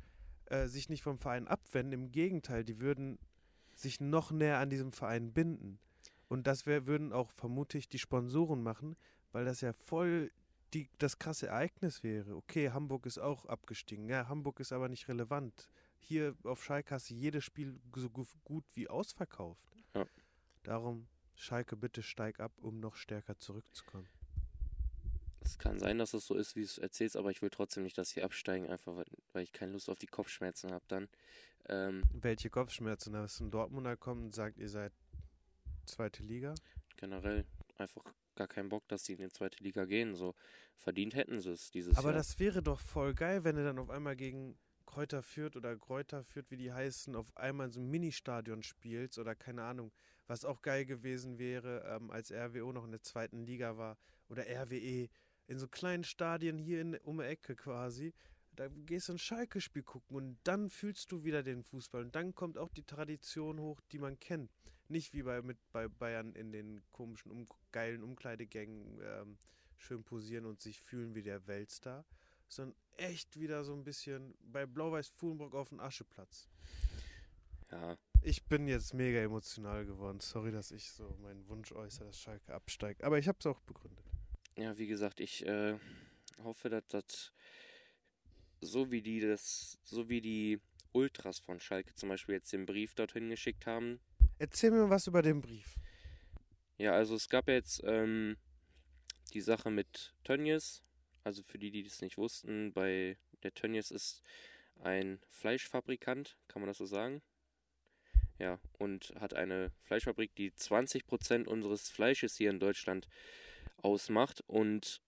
[0.45, 1.93] äh, sich nicht vom Verein abwenden.
[1.93, 3.19] Im Gegenteil, die würden
[3.73, 5.79] sich noch näher an diesem Verein binden.
[6.31, 8.95] Und das wär, würden auch vermutlich die Sponsoren machen,
[9.33, 10.31] weil das ja voll
[10.73, 12.37] die, das krasse Ereignis wäre.
[12.37, 14.07] Okay, Hamburg ist auch abgestiegen.
[14.07, 15.67] Ja, Hamburg ist aber nicht relevant.
[15.99, 19.75] Hier auf Schalke hast du jedes Spiel so gu- gut wie ausverkauft.
[19.93, 20.05] Ja.
[20.63, 24.07] Darum, Schalke, bitte steig ab, um noch stärker zurückzukommen.
[25.41, 27.83] Es kann sein, dass es so ist, wie du es erzählst, aber ich will trotzdem
[27.83, 28.95] nicht, dass sie absteigen, einfach
[29.33, 31.09] weil, ich keine Lust auf die Kopfschmerzen habe dann.
[31.67, 33.11] Ähm, Welche Kopfschmerzen?
[33.11, 34.93] Da ist ein Dortmunder kommt und sagt, ihr seid
[35.85, 36.59] zweite Liga.
[36.97, 37.45] generell
[37.77, 38.03] einfach
[38.35, 40.15] gar keinen Bock, dass sie in die zweite Liga gehen.
[40.15, 40.35] So
[40.75, 42.13] verdient hätten sie es dieses Aber Jahr.
[42.13, 46.23] das wäre doch voll geil, wenn er dann auf einmal gegen Kräuter führt oder Kräuter
[46.23, 49.91] führt, wie die heißen, auf einmal in so einem Ministadion spielst oder keine Ahnung.
[50.27, 53.97] Was auch geil gewesen wäre, ähm, als RWO noch in der zweiten Liga war
[54.29, 55.09] oder RWE
[55.47, 58.13] in so kleinen Stadien hier in, um die Ecke quasi.
[58.61, 62.35] Da gehst du ein Schalke-Spiel gucken und dann fühlst du wieder den Fußball und dann
[62.35, 64.51] kommt auch die Tradition hoch, die man kennt.
[64.87, 69.37] Nicht wie bei, mit, bei Bayern in den komischen, um, geilen Umkleidegängen ähm,
[69.79, 72.05] schön posieren und sich fühlen wie der Weltstar,
[72.49, 76.47] sondern echt wieder so ein bisschen bei Blau-Weiß Fuhlenbrock auf dem Ascheplatz.
[77.71, 80.19] ja, Ich bin jetzt mega emotional geworden.
[80.19, 83.03] Sorry, dass ich so meinen Wunsch äußere, dass Schalke absteigt.
[83.03, 84.05] Aber ich habe es auch begründet.
[84.55, 85.79] ja, wie gesagt, ich äh,
[86.43, 87.33] hoffe, dass das
[88.61, 90.59] so wie die das, so wie die
[90.93, 93.99] Ultras von Schalke zum Beispiel jetzt den Brief dorthin geschickt haben,
[94.41, 95.75] Erzähl mir was über den Brief.
[96.79, 98.37] Ja, also es gab jetzt ähm,
[99.35, 100.81] die Sache mit Tönnies.
[101.23, 104.23] Also für die, die das nicht wussten, bei der Tönnies ist
[104.79, 107.21] ein Fleischfabrikant, kann man das so sagen?
[108.39, 113.07] Ja, und hat eine Fleischfabrik, die 20% unseres Fleisches hier in Deutschland
[113.77, 114.41] ausmacht.
[114.47, 115.03] Und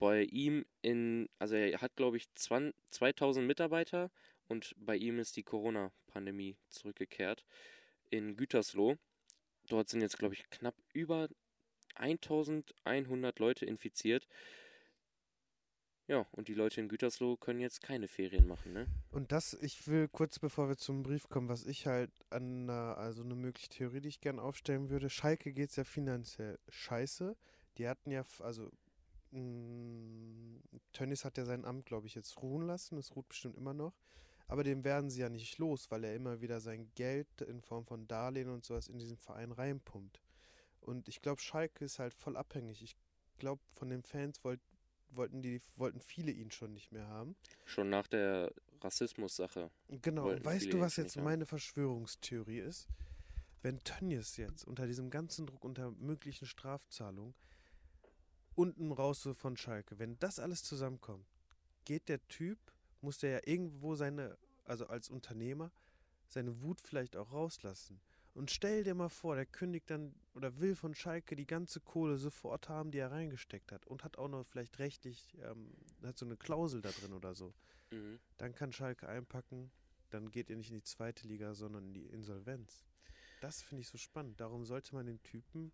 [0.00, 4.10] bei ihm in, also er hat glaube ich 20, 2000 Mitarbeiter
[4.48, 7.44] und bei ihm ist die Corona-Pandemie zurückgekehrt
[8.08, 8.96] in Gütersloh.
[9.68, 11.28] Dort sind jetzt, glaube ich, knapp über
[11.94, 14.26] 1100 Leute infiziert.
[16.08, 18.86] Ja, und die Leute in Gütersloh können jetzt keine Ferien machen, ne?
[19.12, 22.98] Und das, ich will kurz bevor wir zum Brief kommen, was ich halt an einer,
[22.98, 25.08] also eine mögliche Theorie, die ich gern aufstellen würde.
[25.08, 27.36] Schalke geht es ja finanziell scheiße.
[27.78, 28.72] Die hatten ja, also
[29.30, 30.60] mh,
[30.92, 32.98] Tönnies hat ja sein Amt, glaube ich, jetzt ruhen lassen.
[32.98, 33.94] Es ruht bestimmt immer noch.
[34.48, 37.86] Aber den werden sie ja nicht los, weil er immer wieder sein Geld in Form
[37.86, 40.20] von Darlehen und sowas in diesen Verein reinpumpt.
[40.80, 42.82] Und ich glaube, Schalke ist halt voll abhängig.
[42.82, 42.96] Ich
[43.38, 44.60] glaube, von den Fans wollt,
[45.10, 47.36] wollten die, wollten viele ihn schon nicht mehr haben.
[47.64, 49.70] Schon nach der Rassismus-Sache.
[49.88, 52.88] Genau, und weißt du, was jetzt meine Verschwörungstheorie ist?
[53.62, 57.34] Wenn Tönnies jetzt unter diesem ganzen Druck, unter möglichen Strafzahlungen,
[58.60, 61.26] unten raus so von Schalke, wenn das alles zusammenkommt,
[61.86, 62.58] geht der Typ,
[63.00, 65.72] muss der ja irgendwo seine, also als Unternehmer,
[66.28, 68.00] seine Wut vielleicht auch rauslassen.
[68.34, 72.18] Und stell dir mal vor, der kündigt dann oder will von Schalke die ganze Kohle
[72.18, 75.72] sofort haben, die er reingesteckt hat und hat auch noch vielleicht rechtlich ähm,
[76.04, 77.54] hat so eine Klausel da drin oder so.
[77.90, 78.20] Mhm.
[78.36, 79.72] Dann kann Schalke einpacken,
[80.10, 82.84] dann geht ihr nicht in die zweite Liga, sondern in die Insolvenz.
[83.40, 84.38] Das finde ich so spannend.
[84.38, 85.72] Darum sollte man den Typen,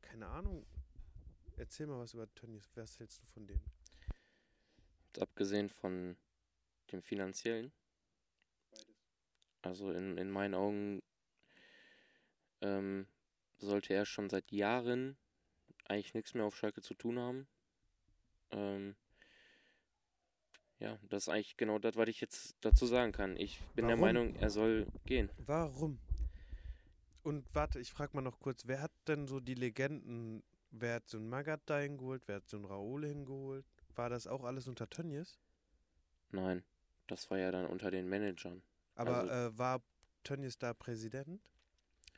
[0.00, 0.64] keine Ahnung,
[1.58, 2.68] erzähl mal was über Tönnies.
[2.74, 3.60] Was hältst du von dem?
[5.06, 6.16] Jetzt abgesehen von
[6.92, 7.72] dem finanziellen.
[9.62, 11.02] Also in, in meinen Augen
[12.60, 13.06] ähm,
[13.58, 15.16] sollte er schon seit Jahren
[15.86, 17.48] eigentlich nichts mehr auf Schalke zu tun haben.
[18.50, 18.96] Ähm,
[20.78, 23.36] ja, das ist eigentlich genau das, was ich jetzt dazu sagen kann.
[23.36, 24.00] Ich bin der Warum?
[24.00, 25.30] Meinung, er soll gehen.
[25.38, 25.98] Warum?
[27.24, 31.08] Und warte, ich frage mal noch kurz, wer hat denn so die Legenden, wer hat
[31.08, 33.64] so einen Magat da hingeholt, wer hat so einen Raoul hingeholt?
[33.94, 35.38] War das auch alles unter Tönnies?
[36.30, 36.62] Nein,
[37.06, 38.62] das war ja dann unter den Managern.
[38.94, 39.82] Aber Also- äh, war
[40.24, 41.40] Tönnies da Präsident?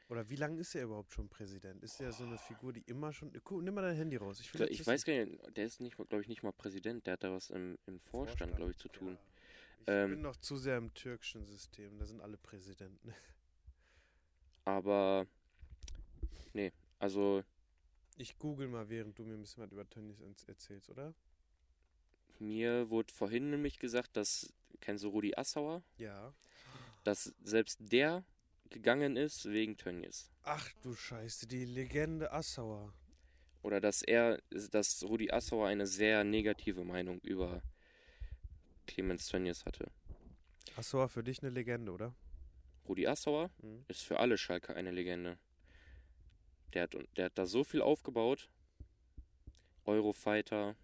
[0.09, 1.85] Oder wie lange ist er überhaupt schon Präsident?
[1.85, 3.33] Ist er so eine Figur, die immer schon.
[3.45, 4.41] Guck, nimm mal dein Handy raus.
[4.41, 7.07] Ich, Ich, weiß gar nicht, der ist nicht, glaube ich, nicht mal Präsident.
[7.07, 9.13] Der hat da was im, im Vorstand, glaube ich, zu tun.
[9.13, 9.19] Ja.
[9.83, 11.97] Ich Ähm, bin noch zu sehr im türkischen System.
[11.97, 13.15] Da sind alle Präsidenten.
[14.65, 15.27] Aber,
[16.53, 17.45] nee, also
[18.21, 21.15] Ich google mal, während du mir ein bisschen was über Tönnies erzählst, oder?
[22.39, 25.83] mir wurde vorhin nämlich gesagt, dass, kennst du Rudi Assauer?
[25.97, 26.35] Ja.
[27.05, 28.23] Dass selbst der
[28.69, 30.31] gegangen ist wegen Tönnies.
[30.43, 32.93] Ach du Scheiße, die Legende Assauer.
[33.63, 34.39] Oder dass er,
[34.71, 37.63] dass Rudi Assauer eine sehr negative Meinung über
[38.87, 39.91] Clemens Tönnies hatte.
[40.77, 42.15] Assauer für dich eine Legende, oder?
[42.87, 43.85] Rudi Assauer Mhm.
[43.89, 45.39] ist für alle Schalke eine Legende.
[46.75, 48.49] Der hat, der hat da so viel aufgebaut.
[49.85, 50.77] Eurofighter,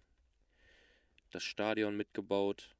[1.31, 2.75] das Stadion mitgebaut.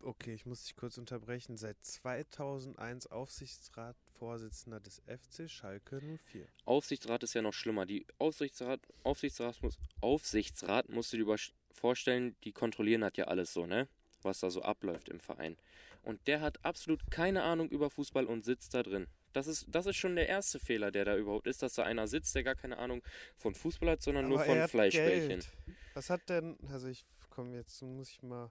[0.00, 1.56] Okay, ich muss dich kurz unterbrechen.
[1.56, 6.46] Seit 2001 Aufsichtsratsvorsitzender des FC Schalke 04.
[6.64, 7.84] Aufsichtsrat ist ja noch schlimmer.
[7.84, 11.36] Die Aufsichtsrat, Aufsichtsrat, muss, Aufsichtsrat musst du dir
[11.72, 13.88] vorstellen, die kontrollieren hat ja alles so, ne?
[14.22, 15.56] Was da so abläuft im Verein.
[16.04, 19.08] Und der hat absolut keine Ahnung über Fußball und sitzt da drin.
[19.32, 22.08] Das ist, das ist schon der erste Fehler, der da überhaupt ist, dass da einer
[22.08, 23.02] sitzt, der gar keine Ahnung
[23.36, 25.42] von Fußball hat, sondern nur Aber von er hat Fleischbällchen.
[25.94, 28.50] Was hat denn, also ich komme jetzt, muss ich mal,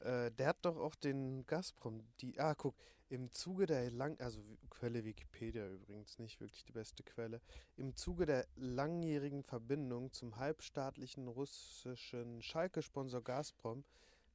[0.00, 2.74] äh, der hat doch auch den Gazprom, die, ah guck,
[3.08, 7.40] im Zuge der lang, also Quelle Wikipedia übrigens, nicht wirklich die beste Quelle,
[7.76, 13.84] im Zuge der langjährigen Verbindung zum halbstaatlichen russischen Schalke-Sponsor Gazprom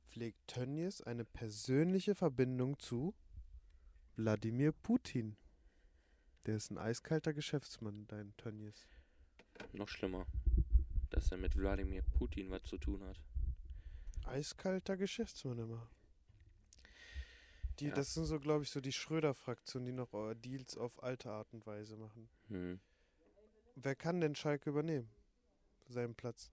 [0.07, 3.13] pflegt Tönnies eine persönliche Verbindung zu
[4.15, 5.35] Wladimir Putin.
[6.45, 8.87] Der ist ein eiskalter Geschäftsmann, dein Tönnies.
[9.73, 10.25] Noch schlimmer,
[11.11, 13.21] dass er mit Wladimir Putin was zu tun hat.
[14.25, 15.87] Eiskalter Geschäftsmann immer.
[17.79, 17.93] Die, Ja.
[17.93, 21.53] Das sind so, glaube ich, so die Schröder-Fraktion, die noch äh, Deals auf alte Art
[21.53, 22.27] und Weise machen.
[22.47, 22.79] Hm.
[23.75, 25.09] Wer kann denn Schalke übernehmen?
[25.87, 26.51] Seinen Platz.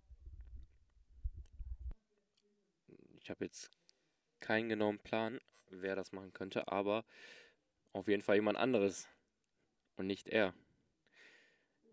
[3.20, 3.70] Ich habe jetzt
[4.40, 7.04] keinen genauen Plan, wer das machen könnte, aber
[7.92, 9.08] auf jeden Fall jemand anderes
[9.98, 10.54] und nicht er.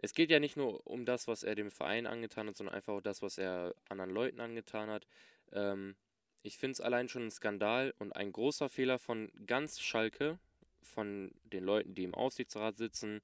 [0.01, 2.93] Es geht ja nicht nur um das, was er dem Verein angetan hat, sondern einfach
[2.93, 5.07] auch das, was er anderen Leuten angetan hat.
[5.51, 5.95] Ähm,
[6.43, 10.37] ich finde es allein schon ein Skandal und ein großer Fehler von ganz Schalke,
[10.81, 13.21] von den Leuten, die im Aufsichtsrat sitzen,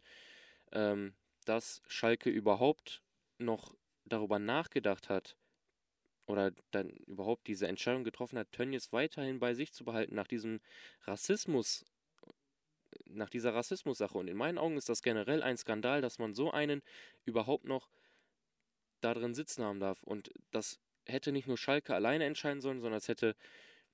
[0.71, 1.13] ähm,
[1.45, 3.03] dass Schalke überhaupt
[3.37, 5.37] noch darüber nachgedacht hat,
[6.31, 10.61] oder dann überhaupt diese Entscheidung getroffen hat, Tönnies weiterhin bei sich zu behalten nach diesem
[11.03, 11.85] Rassismus,
[13.15, 14.17] nach dieser Rassismus-Sache.
[14.17, 16.82] Und in meinen Augen ist das generell ein Skandal, dass man so einen
[17.26, 17.89] überhaupt noch
[19.02, 20.04] da drin sitzen haben darf.
[20.04, 23.36] Und das hätte nicht nur Schalke alleine entscheiden sollen, sondern es hätte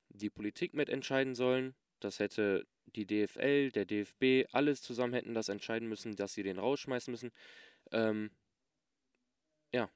[0.10, 1.76] die Politik mit entscheiden sollen.
[2.00, 6.60] Das hätte die DFL, der DFB, alles zusammen hätten das entscheiden müssen, dass sie den
[6.60, 7.32] rausschmeißen müssen.
[7.92, 8.32] Ähm,
[9.72, 9.90] ja.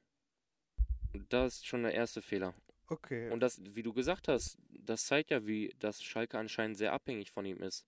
[1.29, 2.53] Das ist schon der erste Fehler.
[2.87, 3.29] Okay.
[3.29, 7.31] Und das, wie du gesagt hast, das zeigt ja, wie das Schalke anscheinend sehr abhängig
[7.31, 7.85] von ihm ist.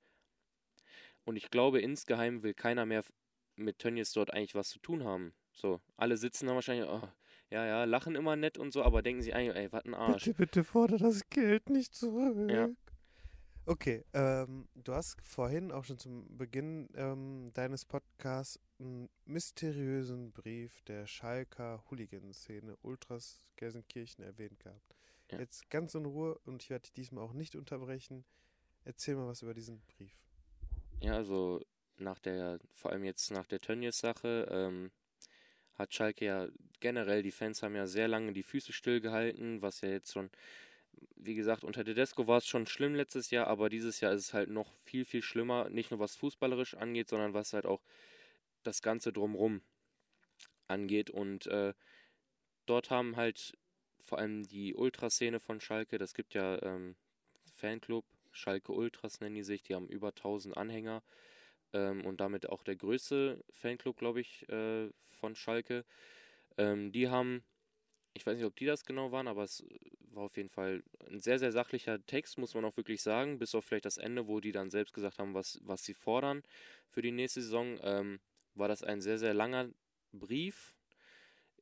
[1.25, 3.03] Und ich glaube, insgeheim will keiner mehr
[3.55, 5.33] mit Tönnies dort eigentlich was zu tun haben.
[5.53, 7.07] So, alle sitzen da wahrscheinlich, oh,
[7.49, 10.25] ja, ja, lachen immer nett und so, aber denken sich eigentlich, ey, was ein Arsch.
[10.25, 12.49] bitte, bitte fordere das Geld nicht zurück.
[12.49, 12.69] Ja.
[13.65, 20.81] Okay, ähm, du hast vorhin auch schon zum Beginn ähm, deines Podcasts einen mysteriösen Brief
[20.81, 24.95] der Schalker Hooligan-Szene Ultras Gelsenkirchen erwähnt gehabt.
[25.31, 25.39] Ja.
[25.39, 28.25] Jetzt ganz in Ruhe und ich werde dich diesmal auch nicht unterbrechen.
[28.83, 30.13] Erzähl mal was über diesen Brief.
[31.03, 31.61] Ja, also
[31.97, 34.91] nach der, vor allem jetzt nach der Tönnies-Sache, ähm,
[35.75, 36.47] hat Schalke ja
[36.79, 40.31] generell, die Fans haben ja sehr lange die Füße stillgehalten, was ja jetzt schon,
[41.17, 44.33] wie gesagt, unter Tedesco war es schon schlimm letztes Jahr, aber dieses Jahr ist es
[44.33, 47.81] halt noch viel, viel schlimmer, nicht nur was fußballerisch angeht, sondern was halt auch
[48.63, 49.61] das Ganze drumrum
[50.67, 51.09] angeht.
[51.09, 51.73] Und äh,
[52.65, 53.57] dort haben halt
[54.03, 55.97] vor allem die Ultraszene von Schalke.
[55.97, 56.95] Das gibt ja ähm,
[57.55, 61.03] Fanclub, Schalke Ultras nennen die sich, die haben über 1000 Anhänger
[61.73, 65.85] ähm, und damit auch der größte Fanclub, glaube ich, äh, von Schalke.
[66.57, 67.43] Ähm, die haben,
[68.13, 69.63] ich weiß nicht, ob die das genau waren, aber es
[70.11, 73.55] war auf jeden Fall ein sehr, sehr sachlicher Text, muss man auch wirklich sagen, bis
[73.55, 76.43] auf vielleicht das Ende, wo die dann selbst gesagt haben, was, was sie fordern
[76.89, 78.19] für die nächste Saison, ähm,
[78.55, 79.69] war das ein sehr, sehr langer
[80.11, 80.75] Brief,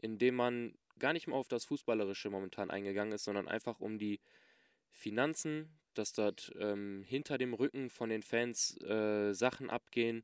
[0.02, 3.98] in dem man gar nicht mehr auf das Fußballerische momentan eingegangen ist, sondern einfach um
[3.98, 4.20] die
[4.90, 10.24] Finanzen, dass dort ähm, hinter dem Rücken von den Fans äh, Sachen abgehen.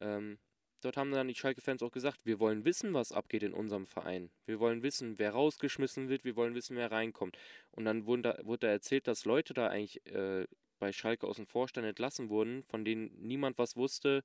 [0.00, 0.38] Ähm,
[0.80, 4.30] dort haben dann die Schalke-Fans auch gesagt, wir wollen wissen, was abgeht in unserem Verein.
[4.46, 7.38] Wir wollen wissen, wer rausgeschmissen wird, wir wollen wissen, wer reinkommt.
[7.70, 10.46] Und dann wurde da, wurde da erzählt, dass Leute da eigentlich äh,
[10.78, 14.22] bei Schalke aus dem Vorstand entlassen wurden, von denen niemand was wusste,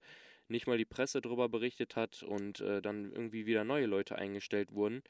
[0.48, 4.74] nicht mal die Presse darüber berichtet hat und äh, dann irgendwie wieder neue Leute eingestellt
[4.74, 5.04] wurden.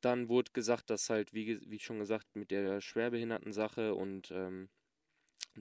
[0.00, 4.68] Dann wurde gesagt, dass halt, wie, wie schon gesagt, mit der Schwerbehinderten-Sache und ähm,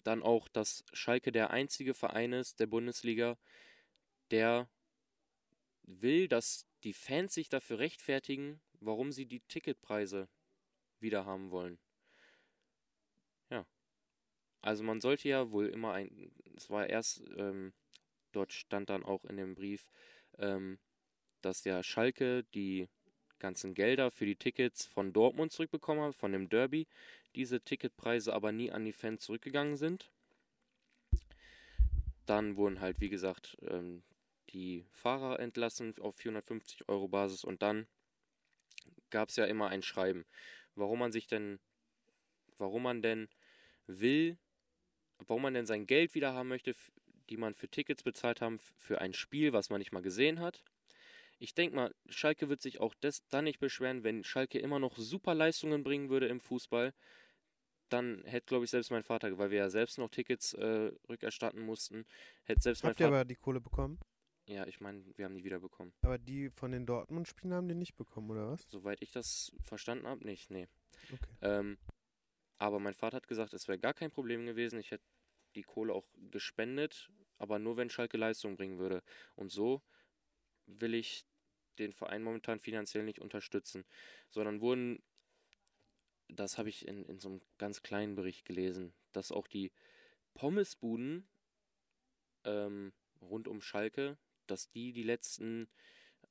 [0.04, 3.38] dann auch, dass Schalke der einzige Verein ist der Bundesliga,
[4.32, 4.70] der
[5.84, 10.30] will, dass die Fans sich dafür rechtfertigen, warum sie die Ticketpreise
[11.00, 11.80] wieder haben wollen.
[13.50, 13.66] Ja.
[14.62, 17.74] Also man sollte ja wohl immer ein, es war erst, ähm,
[18.32, 19.90] dort stand dann auch in dem Brief,
[20.38, 20.80] ähm,
[21.42, 22.90] dass ja Schalke die
[23.40, 26.88] ganzen Gelder für die Tickets von Dortmund zurückbekommen hat, von dem Derby.
[27.36, 30.10] Diese Ticketpreise aber nie an die Fans zurückgegangen sind.
[32.26, 34.04] Dann wurden halt, wie gesagt, ähm,
[34.50, 37.88] die Fahrer entlassen auf 450 Euro Basis und dann
[39.10, 40.26] gab es ja immer ein Schreiben,
[40.76, 41.60] warum man sich denn,
[42.58, 43.30] warum man denn
[43.88, 44.38] will,
[45.20, 46.76] warum man denn sein Geld wieder haben möchte,
[47.30, 50.64] die man für Tickets bezahlt haben, für ein Spiel, was man nicht mal gesehen hat.
[51.40, 54.98] Ich denke mal, Schalke wird sich auch das, dann nicht beschweren, wenn Schalke immer noch
[54.98, 56.94] super Leistungen bringen würde im Fußball.
[57.90, 61.62] Dann hätte, glaube ich, selbst mein Vater, weil wir ja selbst noch Tickets äh, rückerstatten
[61.62, 62.06] mussten,
[62.44, 63.20] hätte selbst Habt mein ihr Vater.
[63.22, 64.00] aber die Kohle bekommen?
[64.48, 65.94] Ja, ich meine, wir haben die wieder bekommen.
[66.02, 68.66] Aber die von den Dortmund-Spielen haben die nicht bekommen, oder was?
[68.70, 70.68] Soweit ich das verstanden habe, nicht, nee.
[71.14, 71.36] Okay.
[71.42, 71.78] Ähm,
[72.58, 74.80] aber mein Vater hat gesagt, es wäre gar kein Problem gewesen.
[74.80, 75.04] Ich hätte
[75.56, 79.04] die Kohle auch gespendet, aber nur wenn Schalke Leistung bringen würde.
[79.36, 79.82] Und so
[80.68, 81.26] will ich
[81.80, 83.86] den Verein momentan finanziell nicht unterstützen,
[84.30, 85.02] sondern wurden,
[86.28, 89.72] das habe ich in, in so einem ganz kleinen Bericht gelesen, dass auch die
[90.34, 91.28] Pommesbuden
[92.44, 95.68] ähm, rund um Schalke, dass die die letzten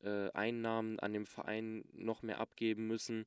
[0.02, 3.26] äh, Einnahmen an dem Verein noch mehr abgeben müssen,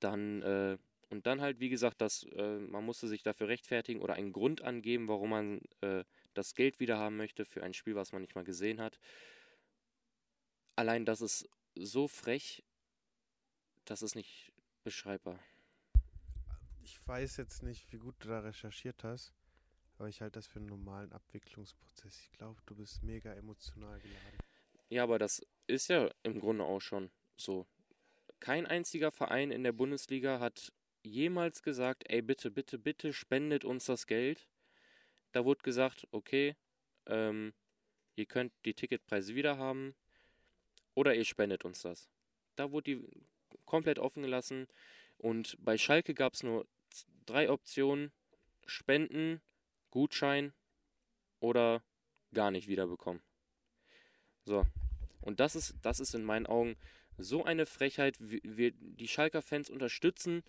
[0.00, 0.78] dann äh,
[1.10, 4.62] und dann halt, wie gesagt, dass äh, man musste sich dafür rechtfertigen oder einen Grund
[4.62, 8.34] angeben, warum man äh, das Geld wieder haben möchte für ein Spiel, was man nicht
[8.34, 8.98] mal gesehen hat.
[10.78, 12.62] Allein das ist so frech,
[13.84, 14.52] das ist nicht
[14.84, 15.36] beschreibbar.
[16.84, 19.34] Ich weiß jetzt nicht, wie gut du da recherchiert hast,
[19.96, 22.20] aber ich halte das für einen normalen Abwicklungsprozess.
[22.20, 24.38] Ich glaube, du bist mega emotional geladen.
[24.88, 27.66] Ja, aber das ist ja im Grunde auch schon so.
[28.38, 33.86] Kein einziger Verein in der Bundesliga hat jemals gesagt, ey, bitte, bitte, bitte spendet uns
[33.86, 34.46] das Geld.
[35.32, 36.54] Da wurde gesagt, okay,
[37.06, 37.52] ähm,
[38.14, 39.96] ihr könnt die Ticketpreise wieder haben
[40.98, 42.10] oder ihr spendet uns das.
[42.56, 43.08] Da wurde die
[43.66, 44.66] komplett offen gelassen
[45.16, 46.66] und bei Schalke gab es nur
[47.24, 48.10] drei Optionen:
[48.66, 49.40] Spenden,
[49.90, 50.52] Gutschein
[51.38, 51.84] oder
[52.34, 53.22] gar nicht wiederbekommen.
[54.44, 54.66] So.
[55.20, 56.76] Und das ist, das ist in meinen Augen
[57.16, 58.16] so eine Frechheit.
[58.18, 60.42] Wir, die Schalker Fans unterstützen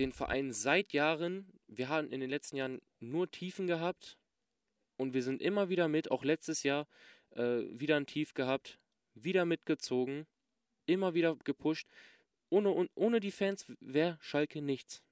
[0.00, 1.52] den Verein seit Jahren.
[1.68, 4.18] Wir haben in den letzten Jahren nur Tiefen gehabt
[4.96, 6.88] und wir sind immer wieder mit, auch letztes Jahr
[7.36, 8.80] äh, wieder ein Tief gehabt,
[9.24, 10.26] wieder mitgezogen,
[10.86, 11.88] immer wieder gepusht.
[12.50, 15.02] Ohne, ohne die Fans wäre Schalke nichts.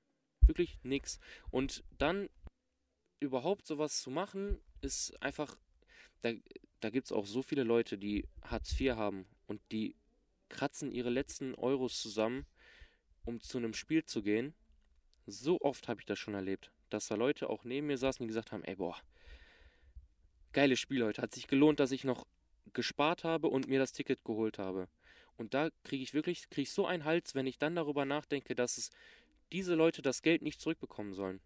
[0.40, 1.19] Wirklich nichts.
[1.51, 2.29] Und dann
[3.21, 5.57] überhaupt sowas zu machen, ist einfach.
[6.23, 6.33] Da,
[6.81, 9.97] da gibt es auch so viele Leute, die Hartz IV haben und die
[10.49, 12.47] kratzen ihre letzten Euros zusammen,
[13.25, 14.55] um zu einem Spiel zu gehen.
[15.27, 18.29] So oft habe ich das schon erlebt, dass da Leute auch neben mir saßen, die
[18.29, 18.97] gesagt haben, ey, boah,
[20.53, 21.23] geiles Spiel heute.
[21.23, 22.27] Hat sich gelohnt, dass ich noch
[22.77, 24.87] gespart habe und mir das Ticket geholt habe.
[25.37, 28.55] Und da kriege ich wirklich, kriege ich so einen Hals, wenn ich dann darüber nachdenke,
[28.55, 28.91] dass es
[29.51, 31.41] diese Leute das Geld nicht zurückbekommen sollen.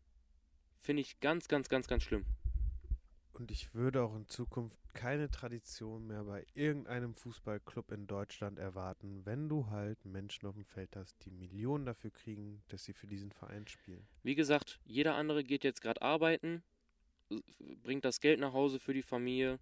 [0.83, 2.27] Finde ich ganz, ganz, ganz, ganz schlimm.
[3.33, 9.25] Und ich würde auch in Zukunft keine Tradition mehr bei irgendeinem Fußballclub in Deutschland erwarten,
[9.25, 13.07] wenn du halt Menschen auf dem Feld hast, die Millionen dafür kriegen, dass sie für
[13.07, 14.07] diesen Verein spielen.
[14.23, 16.63] Wie gesagt, jeder andere geht jetzt gerade arbeiten,
[17.83, 19.59] bringt das Geld nach Hause für die Familie.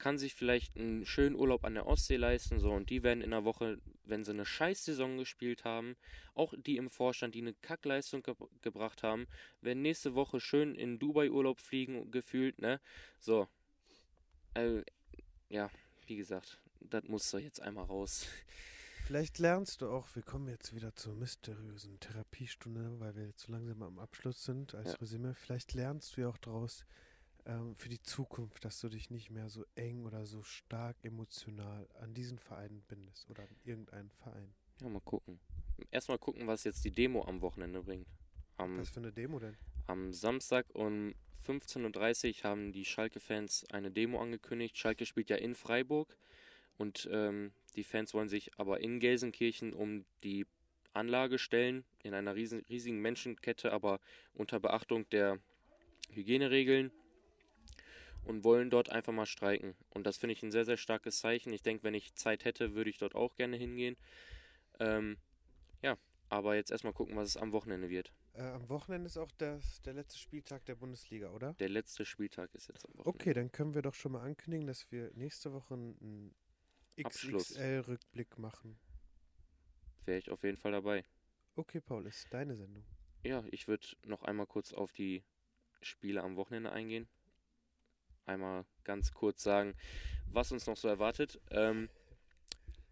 [0.00, 3.30] Kann sich vielleicht einen schönen Urlaub an der Ostsee leisten, so und die werden in
[3.30, 5.94] der Woche, wenn sie eine Scheißsaison gespielt haben,
[6.34, 9.28] auch die im Vorstand, die eine Kackleistung ge gebracht haben,
[9.60, 12.80] werden nächste Woche schön in Dubai Urlaub fliegen, gefühlt, ne?
[13.20, 13.46] So.
[14.54, 14.82] Äh,
[15.48, 15.70] ja,
[16.06, 18.26] wie gesagt, das muss doch jetzt einmal raus.
[19.04, 23.52] Vielleicht lernst du auch, wir kommen jetzt wieder zur mysteriösen Therapiestunde, weil wir jetzt so
[23.52, 24.98] langsam am Abschluss sind als Ja.
[24.98, 25.34] Resümee.
[25.34, 26.84] Vielleicht lernst du ja auch daraus
[27.46, 31.88] ähm, für die Zukunft, dass du dich nicht mehr so eng oder so stark emotional
[32.00, 34.52] an diesen Verein bindest oder an irgendeinen Verein.
[34.80, 35.38] Ja, mal gucken.
[35.90, 38.06] Erstmal gucken, was jetzt die Demo am Wochenende bringt.
[38.56, 39.56] Am, Was für eine Demo denn?
[39.86, 41.14] am Samstag um
[41.46, 44.76] 15.30 Uhr haben die Schalke-Fans eine Demo angekündigt.
[44.78, 46.16] Schalke spielt ja in Freiburg
[46.78, 50.46] und ähm, die Fans wollen sich aber in Gelsenkirchen um die
[50.92, 54.00] Anlage stellen, in einer riesen, riesigen Menschenkette, aber
[54.34, 55.38] unter Beachtung der
[56.12, 56.90] Hygieneregeln
[58.24, 59.74] und wollen dort einfach mal streiken.
[59.90, 61.52] Und das finde ich ein sehr, sehr starkes Zeichen.
[61.52, 63.96] Ich denke, wenn ich Zeit hätte, würde ich dort auch gerne hingehen.
[64.78, 65.16] Ähm,
[65.82, 65.96] ja,
[66.28, 68.12] aber jetzt erstmal gucken, was es am Wochenende wird.
[68.34, 71.54] Äh, am Wochenende ist auch das, der letzte Spieltag der Bundesliga, oder?
[71.54, 73.08] Der letzte Spieltag ist jetzt am Wochenende.
[73.08, 76.34] Okay, dann können wir doch schon mal ankündigen, dass wir nächste Woche einen.
[76.96, 78.78] XXL-Rückblick machen.
[80.04, 81.04] Wäre ich auf jeden Fall dabei.
[81.56, 82.84] Okay, Paul, ist deine Sendung.
[83.22, 85.24] Ja, ich würde noch einmal kurz auf die
[85.80, 87.08] Spiele am Wochenende eingehen.
[88.30, 89.74] Einmal ganz kurz sagen,
[90.32, 91.40] was uns noch so erwartet.
[91.50, 91.88] Ähm,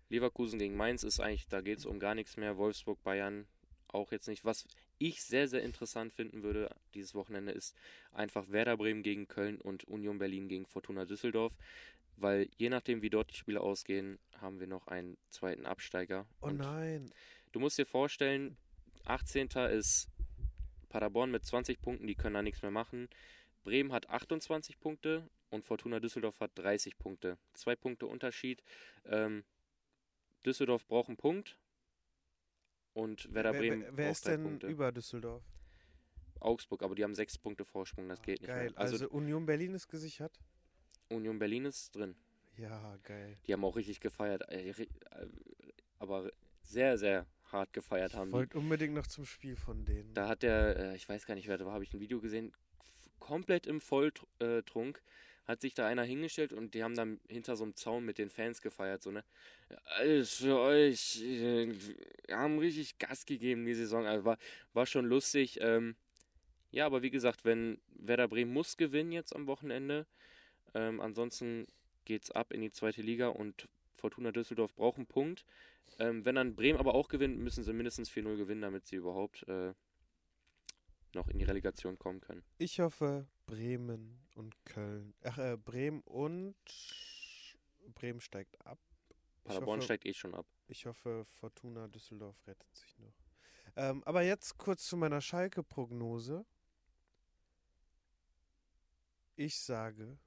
[0.08, 2.56] Leverkusen gegen Mainz ist eigentlich, da geht es um gar nichts mehr.
[2.56, 3.46] Wolfsburg, Bayern
[3.86, 4.44] auch jetzt nicht.
[4.44, 4.66] Was
[4.98, 7.76] ich sehr, sehr interessant finden würde dieses Wochenende ist
[8.12, 11.56] einfach Werder Bremen gegen Köln und Union Berlin gegen Fortuna Düsseldorf.
[12.16, 16.26] Weil je nachdem, wie dort die Spiele ausgehen, haben wir noch einen zweiten Absteiger.
[16.40, 17.12] Oh Und nein.
[17.52, 18.56] Du musst dir vorstellen,
[19.04, 19.48] 18.
[19.70, 20.08] ist
[20.88, 23.08] Paderborn mit 20 Punkten, die können da nichts mehr machen.
[23.68, 27.36] Bremen hat 28 Punkte und Fortuna Düsseldorf hat 30 Punkte.
[27.52, 28.62] Zwei Punkte Unterschied.
[29.04, 29.44] Ähm,
[30.46, 31.58] Düsseldorf braucht einen Punkt
[32.94, 34.66] und Werder wer, Bremen wer, wer braucht ist drei denn Punkte.
[34.68, 35.44] über Düsseldorf?
[36.40, 38.70] Augsburg, aber die haben sechs Punkte Vorsprung, das geht nicht geil.
[38.70, 38.78] mehr.
[38.78, 40.38] Also, Also, Union Berlin ist gesichert?
[41.10, 42.14] Union Berlin ist drin.
[42.56, 43.36] Ja, geil.
[43.46, 44.48] Die haben auch richtig gefeiert.
[44.50, 44.86] äh, äh,
[45.98, 46.30] Aber
[46.62, 48.32] sehr, sehr hart gefeiert haben Ich die.
[48.34, 50.14] wollte unbedingt noch zum Spiel von denen.
[50.14, 52.20] Da hat der, äh, ich weiß gar nicht, wer da war, habe ich ein Video
[52.20, 52.52] gesehen,
[53.20, 55.02] komplett im Volltrunk,
[55.44, 58.28] hat sich da einer hingestellt und die haben dann hinter so einem Zaun mit den
[58.28, 59.24] Fans gefeiert, so, ne?
[59.96, 61.72] Alles für euch, äh,
[62.26, 64.38] wir haben richtig Gas gegeben die Saison, also war,
[64.74, 65.58] war schon lustig.
[65.60, 65.96] Ähm,
[66.70, 70.06] ja, aber wie gesagt, wenn Werder Bremen muss gewinnen jetzt am Wochenende,
[70.74, 71.66] ähm, ansonsten
[72.04, 75.44] geht's ab in die zweite Liga und Fortuna Düsseldorf braucht einen Punkt.
[75.98, 79.48] Ähm, wenn dann Bremen aber auch gewinnt, müssen sie mindestens 4-0 gewinnen, damit sie überhaupt
[79.48, 79.72] äh,
[81.14, 82.42] noch in die Relegation kommen können.
[82.58, 85.14] Ich hoffe, Bremen und Köln.
[85.22, 86.56] Ach, äh, Bremen und
[87.94, 88.78] Bremen steigt ab.
[89.44, 90.46] Paderborn hoffe, steigt eh schon ab.
[90.66, 93.14] Ich hoffe, Fortuna Düsseldorf rettet sich noch.
[93.76, 96.44] Ähm, aber jetzt kurz zu meiner Schalke-Prognose.
[99.36, 100.18] Ich sage,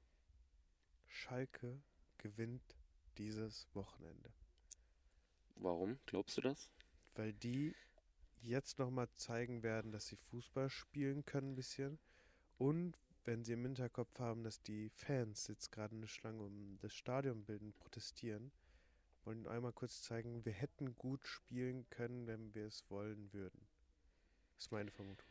[1.05, 1.81] Schalke
[2.17, 2.77] gewinnt
[3.17, 4.33] dieses Wochenende.
[5.55, 5.99] Warum?
[6.05, 6.69] Glaubst du das?
[7.13, 7.75] Weil die
[8.41, 11.99] jetzt nochmal zeigen werden, dass sie Fußball spielen können ein bisschen.
[12.57, 16.93] Und wenn sie im Hinterkopf haben, dass die Fans jetzt gerade eine Schlange um das
[16.93, 18.51] Stadion bilden, protestieren,
[19.23, 23.67] wollen einmal kurz zeigen, wir hätten gut spielen können, wenn wir es wollen würden.
[24.55, 25.27] Das ist meine Vermutung.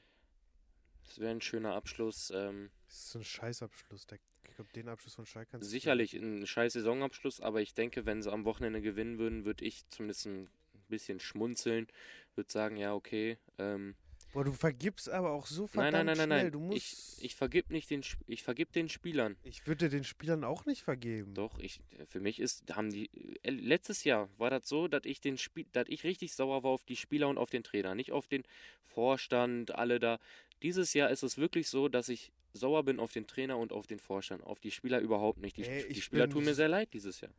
[1.04, 2.30] Das wäre ein schöner Abschluss.
[2.34, 4.06] Ähm, Das ist ein Scheißabschluss.
[4.06, 8.06] Der, ich glaube, den Abschluss von Schalke kannst sicherlich ein scheiß Saisonabschluss, aber ich denke,
[8.06, 10.48] wenn sie am Wochenende gewinnen würden, würde ich zumindest ein
[10.90, 11.86] bisschen schmunzeln.
[12.34, 13.38] Würde sagen, ja, okay.
[13.58, 13.94] Ähm,
[14.32, 16.42] Boah, du vergibst aber auch so nein, verdammt nein, nein, nein, schnell.
[16.44, 16.52] nein.
[16.52, 19.36] Du musst, Ich, ich vergib nicht den, ich vergib den Spielern.
[19.42, 21.34] ich würde den Spielern auch nicht vergeben.
[21.34, 23.10] Doch, ich, für mich ist, haben die,
[23.42, 26.70] äh, letztes Jahr war das so, dass ich den Spiel, dass ich richtig sauer war
[26.70, 28.44] auf die Spieler und auf den Trainer, nicht auf den
[28.86, 30.20] Vorstand, alle da.
[30.62, 33.86] Dieses Jahr ist es wirklich so, dass ich sauer bin auf den Trainer und auf
[33.88, 35.56] den Vorstand, auf die Spieler überhaupt nicht.
[35.56, 37.32] Die, Ey, die Spieler tun mir sehr leid dieses Jahr.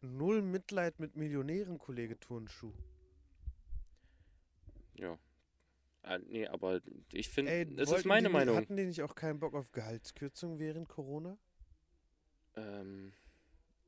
[0.00, 2.72] Null Mitleid mit Millionären, Kollege Turnschuh.
[4.94, 5.18] Ja.
[6.02, 6.80] Ah, nee, aber
[7.12, 8.56] ich finde, es ist meine die, Meinung.
[8.56, 11.36] Hatten die nicht auch keinen Bock auf Gehaltskürzung während Corona?
[12.56, 13.12] Ähm,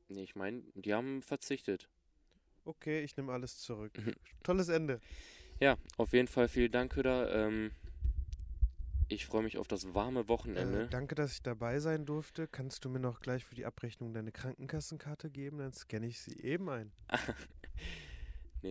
[0.09, 1.89] nee, ich meine, die haben verzichtet.
[2.63, 3.97] Okay, ich nehme alles zurück.
[3.97, 4.13] Mhm.
[4.43, 4.99] Tolles Ende.
[5.59, 7.33] Ja, auf jeden Fall vielen Dank, Köder.
[7.33, 7.71] Ähm,
[9.11, 10.83] ich freue mich auf das warme Wochenende.
[10.83, 12.47] Äh, danke, dass ich dabei sein durfte.
[12.47, 15.57] Kannst du mir noch gleich für die Abrechnung deine Krankenkassenkarte geben?
[15.57, 16.91] Dann scanne ich sie eben ein.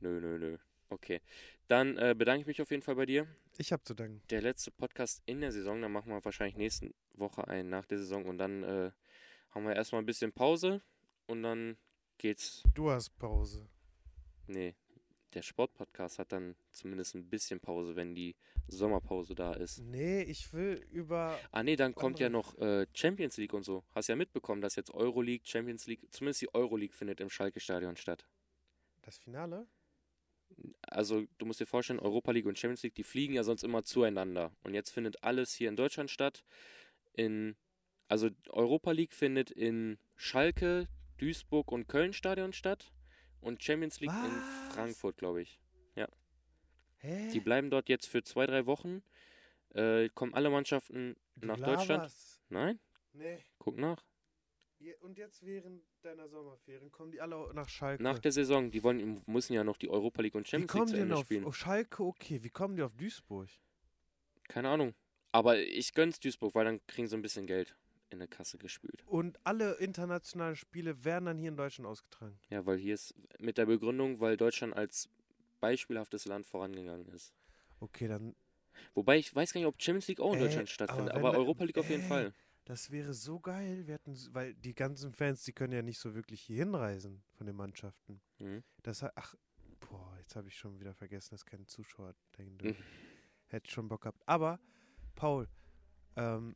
[0.00, 0.58] Nö, nö, nö.
[0.90, 1.20] Okay.
[1.66, 3.26] Dann äh, bedanke ich mich auf jeden Fall bei dir.
[3.56, 4.22] Ich habe zu danken.
[4.30, 7.98] Der letzte Podcast in der Saison, dann machen wir wahrscheinlich nächste Woche einen nach der
[7.98, 8.90] Saison und dann äh,
[9.50, 10.82] haben wir erstmal ein bisschen Pause
[11.26, 11.76] und dann
[12.16, 12.62] geht's.
[12.74, 13.68] Du hast Pause.
[14.46, 14.76] Nee,
[15.34, 19.78] der Sportpodcast hat dann zumindest ein bisschen Pause, wenn die Sommerpause da ist.
[19.80, 21.38] Nee, ich will über.
[21.50, 23.84] Ah nee, dann kommt ja noch äh, Champions League und so.
[23.94, 28.26] Hast ja mitbekommen, dass jetzt Euroleague, Champions League, zumindest die Euroleague findet im Schalke-Stadion statt.
[29.02, 29.66] Das Finale?
[30.82, 33.84] Also du musst dir vorstellen, Europa League und Champions League, die fliegen ja sonst immer
[33.84, 34.52] zueinander.
[34.64, 36.44] Und jetzt findet alles hier in Deutschland statt.
[37.12, 37.56] In,
[38.08, 42.92] also Europa League findet in Schalke, Duisburg und Köln Stadion statt.
[43.40, 44.74] Und Champions League in Was?
[44.74, 45.60] Frankfurt, glaube ich.
[47.00, 47.30] Hä?
[47.32, 49.02] Die bleiben dort jetzt für zwei, drei Wochen.
[49.74, 52.12] Äh, kommen alle Mannschaften Du nach Deutschland.
[52.48, 52.80] Nein?
[53.12, 53.38] Nee.
[53.58, 54.04] Guck nach.
[55.00, 58.02] Und jetzt während deiner Sommerferien kommen die alle nach Schalke.
[58.02, 58.70] Nach der Saison.
[58.70, 61.44] Die wollen, müssen ja noch die Europa League und Champions League zu Ende auf, spielen.
[61.44, 62.04] auf Schalke?
[62.04, 63.48] Okay, wie kommen die auf Duisburg?
[64.48, 64.94] Keine Ahnung.
[65.32, 67.76] Aber ich gönn's Duisburg, weil dann kriegen sie ein bisschen Geld
[68.10, 69.02] in der Kasse gespült.
[69.06, 72.38] Und alle internationalen Spiele werden dann hier in Deutschland ausgetragen.
[72.50, 75.08] Ja, weil hier ist mit der Begründung, weil Deutschland als
[75.60, 77.34] beispielhaftes Land vorangegangen ist.
[77.80, 78.34] Okay, dann.
[78.94, 81.38] Wobei ich weiß gar nicht, ob Champions League auch in Ey, Deutschland stattfindet, aber aber,
[81.38, 82.08] Europa League auf jeden ey.
[82.08, 82.34] Fall.
[82.64, 83.86] Das wäre so geil.
[83.86, 87.46] Wir hätten, weil die ganzen Fans, die können ja nicht so wirklich hier hinreisen von
[87.46, 88.20] den Mannschaften.
[88.38, 88.62] Mhm.
[88.82, 89.34] Das, ach,
[89.80, 92.76] boah, jetzt habe ich schon wieder vergessen, dass keine Zuschauer dahin Mhm.
[93.48, 94.22] Hätte schon Bock gehabt.
[94.26, 94.60] Aber,
[95.14, 95.48] Paul,
[96.16, 96.54] ähm,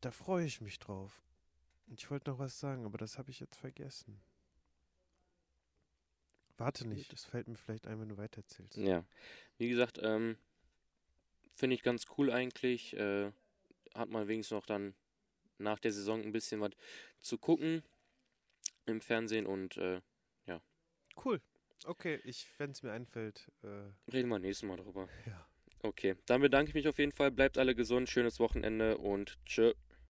[0.00, 1.22] da freue ich mich drauf.
[1.86, 4.20] Und Ich wollte noch was sagen, aber das habe ich jetzt vergessen.
[6.56, 8.76] Warte nicht, das fällt mir vielleicht ein, wenn du weitererzählst.
[8.78, 9.04] Ja.
[9.58, 10.36] Wie gesagt, ähm,
[11.54, 12.94] finde ich ganz cool eigentlich.
[12.96, 13.30] Äh,
[13.94, 14.94] hat man wenigstens noch dann
[15.58, 16.72] nach der Saison ein bisschen was
[17.20, 17.82] zu gucken
[18.86, 20.00] im Fernsehen und äh,
[21.24, 21.40] Cool.
[21.84, 25.08] Okay, ich, wenn es mir einfällt, äh, reden wir nächstes Mal drüber.
[25.26, 25.46] ja.
[25.80, 27.30] Okay, dann bedanke ich mich auf jeden Fall.
[27.30, 29.74] Bleibt alle gesund, schönes Wochenende und tschö.